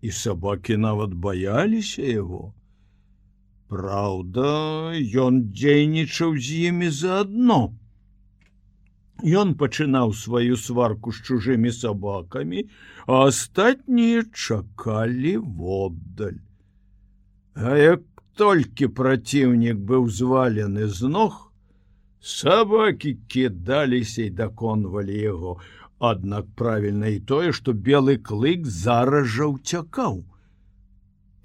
і 0.00 0.10
сабакі 0.10 0.76
нават 0.76 1.14
баяліся 1.14 2.04
яго. 2.04 2.52
Праўда 3.68 4.96
ён 4.96 5.52
дзейнічаў 5.52 6.36
з 6.36 6.72
імі 6.72 6.88
заадно. 6.88 7.76
Ён 9.24 9.54
пачынаў 9.58 10.14
сваю 10.14 10.56
сварку 10.56 11.12
з 11.12 11.24
чужымі 11.26 11.72
сабакамі 11.72 12.68
а 13.06 13.26
астатнія 13.28 14.22
чакалі 14.32 15.36
воддаль 15.36 16.38
А 17.54 17.76
як 17.76 18.02
толькі 18.42 18.88
праціўнік 19.00 19.82
быў 19.90 20.08
звалены 20.20 20.88
з 21.00 21.10
ног, 21.16 21.36
сабакі 22.22 23.16
кідаліся 23.34 24.22
і 24.28 24.30
даконвалі 24.42 25.18
яго. 25.18 25.58
Аднак 25.98 26.46
правільна 26.54 27.10
і 27.10 27.18
тое, 27.18 27.52
што 27.52 27.74
белы 27.74 28.18
клык 28.22 28.66
зараз 28.66 29.26
жа 29.36 29.50
ўцякаў 29.54 30.20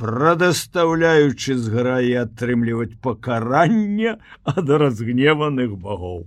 прадастаўляючы 0.04 1.56
зграі 1.56 2.14
атрымліваць 2.24 2.98
пакаранне 3.06 4.18
ад 4.44 4.72
разгневаных 4.82 5.78
багоў. 5.80 6.26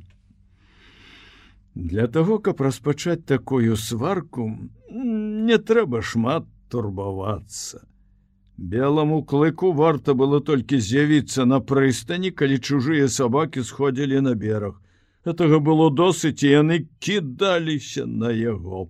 Для 1.74 2.06
того, 2.08 2.38
каб 2.38 2.62
распачаць 2.64 3.28
такую 3.28 3.76
сварку, 3.76 4.48
не 4.90 5.58
трэба 5.58 6.00
шмат 6.00 6.48
турбавацца. 6.72 7.84
Белому 8.56 9.22
клыку 9.22 9.72
варта 9.72 10.14
было 10.14 10.40
толькі 10.40 10.80
з'явіцца 10.80 11.44
на 11.44 11.60
прыстані, 11.60 12.30
калі 12.32 12.56
чужыя 12.58 13.08
сабакі 13.08 13.62
сходзілі 13.62 14.20
на 14.24 14.32
бераг. 14.34 14.80
Гэтага 15.28 15.60
было 15.60 15.90
досыць 15.90 16.40
і 16.40 16.52
яны 16.62 16.88
кідаліся 16.98 18.06
на 18.06 18.30
яго. 18.32 18.88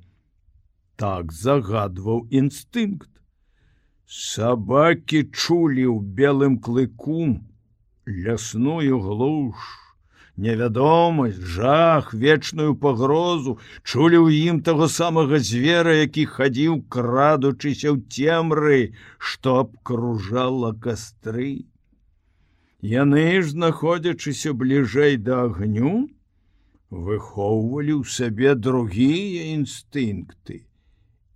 Так 0.96 1.32
загадваў 1.32 2.28
інстынкт. 2.30 3.10
Сабакі 4.06 5.26
чулі 5.34 5.90
ў 5.90 5.98
белым 6.14 6.60
клыку 6.62 7.42
лясную 8.06 9.02
глуш, 9.02 9.58
невядомасць, 10.36 11.40
жах, 11.40 12.12
вечную 12.14 12.74
пагрозу, 12.82 13.56
чулі 13.82 14.20
ў 14.20 14.28
ім 14.50 14.60
таго 14.66 14.88
самага 14.92 15.40
звера, 15.40 15.94
які 15.96 16.26
хадзіў 16.34 16.82
крадучыся 16.92 17.94
ў 17.94 18.04
цемры, 18.12 18.80
што 19.18 19.56
абкружала 19.64 20.74
кастры. 20.76 21.66
Яны 22.84 23.26
ж, 23.40 23.56
знаходзячыся 23.56 24.52
бліжэй 24.52 25.16
да 25.16 25.42
агню, 25.48 26.06
выхоўвалі 26.90 28.00
ў 28.00 28.04
сабе 28.18 28.54
другія 28.54 29.52
інстынкты 29.56 30.62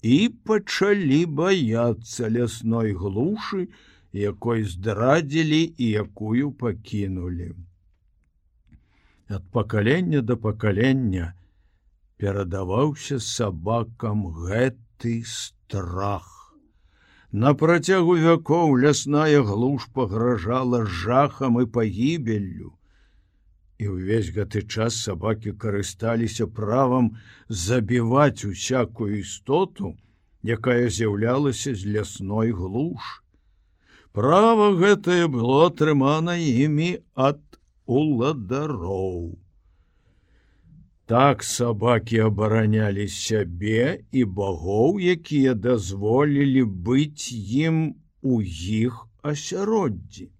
і 0.03 0.19
пачалі 0.49 1.25
баяцца 1.41 2.29
лясной 2.33 2.93
глушы, 2.97 3.69
якой 4.13 4.65
здрадзілі 4.65 5.63
і 5.77 5.87
якую 6.05 6.53
пакінулі. 6.53 7.53
Ад 9.31 9.43
пакалення 9.53 10.21
да 10.23 10.37
пакалення 10.37 11.35
перадаваўся 12.19 13.21
сабакам 13.23 14.25
гэты 14.27 15.23
страх. 15.23 16.27
На 17.31 17.53
працягу 17.55 18.17
вякоў 18.19 18.75
лясная 18.85 19.43
глуш 19.47 19.87
пагражала 19.95 20.81
жахам 20.85 21.61
і 21.63 21.67
пагібеллю 21.77 22.73
і 23.79 23.93
ўвесь 23.95 24.33
гэты 24.35 24.65
час 24.67 24.99
сабакі 24.99 25.55
карысталіся 25.63 26.49
правам 26.51 27.15
забіваць 27.49 28.45
усякую 28.45 29.21
істоту, 29.21 29.95
якая 30.43 30.91
з'яўлялася 30.91 31.77
з 31.79 31.87
лясной 31.87 32.51
глуш. 32.51 33.23
Права 34.11 34.75
гэтае 34.75 35.31
было 35.31 35.71
атрымана 35.71 36.35
імі 36.35 36.91
ад 37.15 37.39
уладароў. 37.91 39.37
Так 41.11 41.43
сабакі 41.43 42.21
абаранялі 42.31 43.07
сябе 43.11 43.87
і 44.15 44.25
багоў, 44.41 45.01
якія 45.15 45.55
дазволілі 45.59 46.63
быць 46.91 47.35
ім 47.35 47.81
у 48.23 48.43
іх 48.83 49.01
асяроддзі 49.23 50.31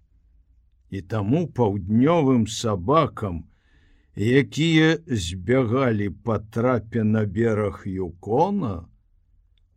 і 0.91 1.01
таму 1.13 1.41
паўднёвым 1.57 2.47
сабакам, 2.51 3.43
якія 4.15 4.99
збягалі 5.07 6.09
па 6.27 6.39
трапе 6.55 7.03
на 7.03 7.23
бераг 7.25 7.83
юкона, 7.87 8.73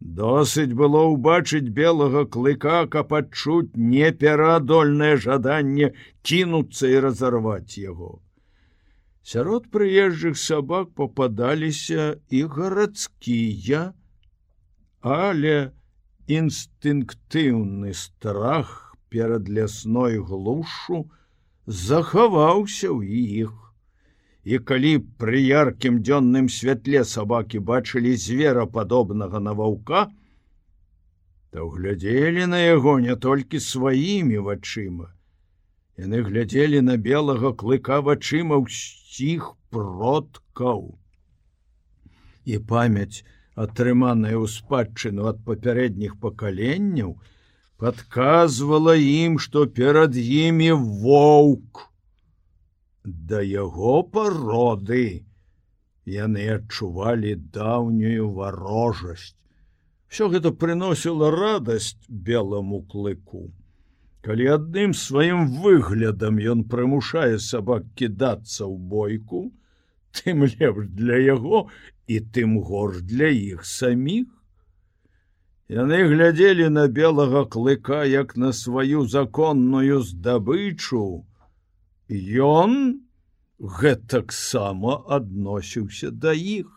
досыць 0.04 0.76
было 0.76 1.00
ўбачыць 1.08 1.72
белага 1.72 2.24
клыка, 2.28 2.84
каб 2.86 3.14
адчуць 3.16 3.72
непераадольнае 3.74 5.16
жаданне 5.16 5.92
кінуцца 6.22 6.92
і 6.92 7.00
разарваць 7.08 7.80
яго. 7.80 8.20
Сярод 9.24 9.70
прыезджых 9.72 10.36
сабак 10.36 10.92
попадаліся 10.92 12.20
і 12.28 12.44
гарадскія, 12.44 13.94
але 15.00 15.72
інстынктыўны 16.28 17.96
страх 17.96 18.96
перад 19.08 19.48
лясной 19.48 20.20
глушу 20.20 21.08
захаваўся 21.64 22.92
ў 22.92 23.48
іх. 23.48 23.63
І 24.44 24.58
калі 24.68 24.92
пры 25.20 25.40
яркім 25.40 26.02
дзённым 26.04 26.50
святле 26.52 27.04
сабакі 27.08 27.60
бачылі 27.70 28.12
звера 28.24 28.66
падобнага 28.66 29.40
на 29.40 29.54
ваўка, 29.60 30.02
то 31.50 31.68
глядзелі 31.76 32.46
на 32.52 32.60
яго 32.60 32.98
не 33.00 33.16
толькі 33.16 33.60
сваімі 33.66 34.42
вачыма. 34.48 35.08
Яны 35.96 36.20
глядзелі 36.26 36.82
на 36.84 36.96
белага 36.98 37.54
клыка 37.54 38.00
вачыма 38.08 38.58
ўсіх 38.60 39.54
продкаў. 39.70 40.98
І 42.44 42.58
памяць, 42.72 43.24
атрыманая 43.54 44.34
ў 44.36 44.50
спадчыну 44.50 45.30
ад 45.30 45.40
папярэдніх 45.48 46.18
пакаленняў, 46.20 47.16
подказвала 47.80 48.98
ім, 48.98 49.38
што 49.38 49.64
перад 49.80 50.18
імі 50.20 50.72
воўк. 51.06 51.88
Да 53.04 53.40
яго 53.44 54.02
пароды 54.02 55.24
яны 56.08 56.44
адчувалі 56.56 57.34
даўнюю 57.56 58.30
варожасць. 58.32 59.36
Всё 60.08 60.28
гэта 60.32 60.52
прыносіла 60.52 61.28
радасць 61.34 61.96
белому 62.08 62.80
клыку. 62.88 63.50
Калі 64.24 64.46
адным 64.56 64.94
сваім 64.96 65.48
выглядам 65.60 66.38
ён 66.52 66.64
прымушае 66.64 67.36
сабак 67.46 67.84
кідацца 67.92 68.64
ў 68.64 68.76
бойку, 68.92 69.52
тым 70.16 70.46
лепш 70.48 70.88
для 71.00 71.18
яго 71.20 71.68
і 72.08 72.20
тым 72.36 72.56
горш 72.68 73.02
для 73.04 73.28
іх 73.28 73.66
саміх. 73.68 74.30
Яны 75.68 76.00
глядзелі 76.08 76.70
на 76.72 76.88
белага 76.88 77.44
клыка 77.44 78.04
як 78.04 78.36
на 78.36 78.52
сваю 78.52 79.04
законную 79.04 80.00
здабычу. 80.00 81.24
Ён 82.08 83.00
гэтаксама 83.60 85.04
адносіўся 85.08 86.10
да 86.10 86.32
іх. 86.36 86.68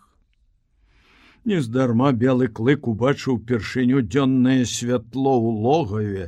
Нездарма 1.43 2.11
белы 2.11 2.47
клык 2.47 2.87
убачыў 2.87 3.39
першыню 3.43 4.03
дзённае 4.07 4.63
святло 4.63 5.35
ў 5.35 5.49
логаве 5.67 6.25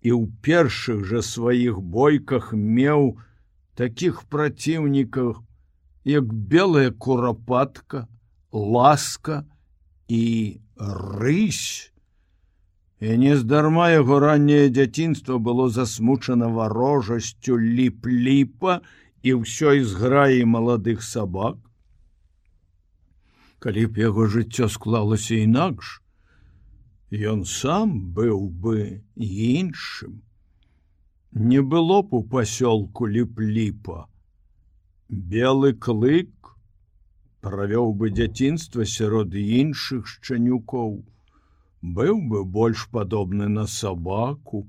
і 0.00 0.10
ў 0.16 0.32
першых 0.40 1.04
жа 1.04 1.20
сваіх 1.20 1.80
бойках 1.80 2.52
меў 2.52 3.20
такіх 3.76 4.24
праціўнікаў, 4.24 5.44
як 6.04 6.32
белая 6.32 6.90
курапатка, 6.90 8.08
ласка 8.52 9.44
і 10.08 10.60
рысь. 10.76 11.91
І 13.02 13.16
нездарма 13.18 13.88
яго 13.90 14.20
ранняе 14.22 14.68
дзяцінство 14.70 15.38
было 15.38 15.66
засмучана 15.76 16.50
варожасцю 16.58 17.58
ліп-ліпа 17.58 18.78
і 19.26 19.34
ўсёй 19.42 19.82
зграі 19.82 20.44
маладых 20.46 21.02
сабак. 21.02 21.58
Калі 23.58 23.90
б 23.90 24.06
яго 24.06 24.30
жыццё 24.30 24.70
склалася 24.70 25.34
інакш, 25.34 25.98
Ён 27.12 27.44
сам 27.44 28.14
быў 28.16 28.48
бы 28.48 29.04
іншым. 29.20 30.22
Не 31.32 31.60
было 31.60 32.00
б 32.00 32.16
у 32.16 32.22
пасёлку 32.24 33.04
ліп-ліпа. 33.04 34.08
Белы 35.10 35.74
клык 35.76 36.32
правёў 37.44 37.92
бы 37.92 38.08
дзяцінства 38.16 38.86
сярод 38.88 39.36
іншых 39.36 40.08
шчанюкоў, 40.08 41.04
быў 41.82 42.20
бы 42.32 42.44
больш 42.44 42.88
падобны 42.96 43.48
на 43.48 43.66
сабаку 43.66 44.66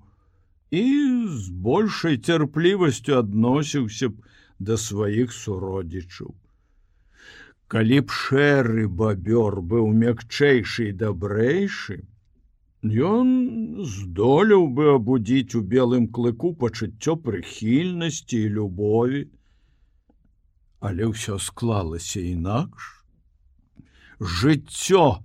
і 0.72 0.86
з 1.30 1.50
большай 1.68 2.18
цярплівасцю 2.18 3.18
адносіўся 3.20 4.10
б 4.10 4.18
да 4.60 4.78
сваіх 4.78 5.34
суродзічаў. 5.34 6.34
Калі 7.68 8.00
б 8.02 8.18
шэры 8.22 8.88
бабёр 8.88 9.62
быў 9.62 9.94
мякчэйшы 10.02 10.90
і 10.90 10.98
дабрэйшы, 11.04 12.02
Ён 12.84 13.86
здолеў 13.88 14.68
бы 14.68 14.88
абудзіць 14.94 15.56
у 15.56 15.62
белым 15.64 16.08
клыку 16.12 16.52
пачуццё 16.52 17.16
прыхільнасці 17.16 18.36
і 18.44 18.50
любові, 18.60 19.22
але 20.84 21.08
ўсё 21.08 21.40
склалася 21.40 22.20
інакш. 22.20 22.90
Жыццё 24.20 25.24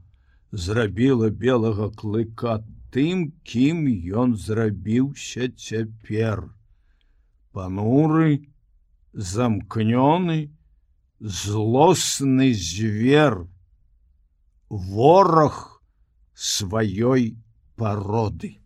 зрабіла 0.52 1.30
белага 1.30 1.90
клыка 1.90 2.58
тым, 2.92 3.32
кім 3.44 3.84
ён 4.12 4.36
зрабіўся 4.36 5.48
цяпер. 5.52 6.48
Пануры, 7.52 8.48
замкнёны, 9.12 10.50
злосны 11.20 12.54
звер, 12.54 13.46
вораг 14.68 15.82
сваёй 16.34 17.36
пароды. 17.76 18.58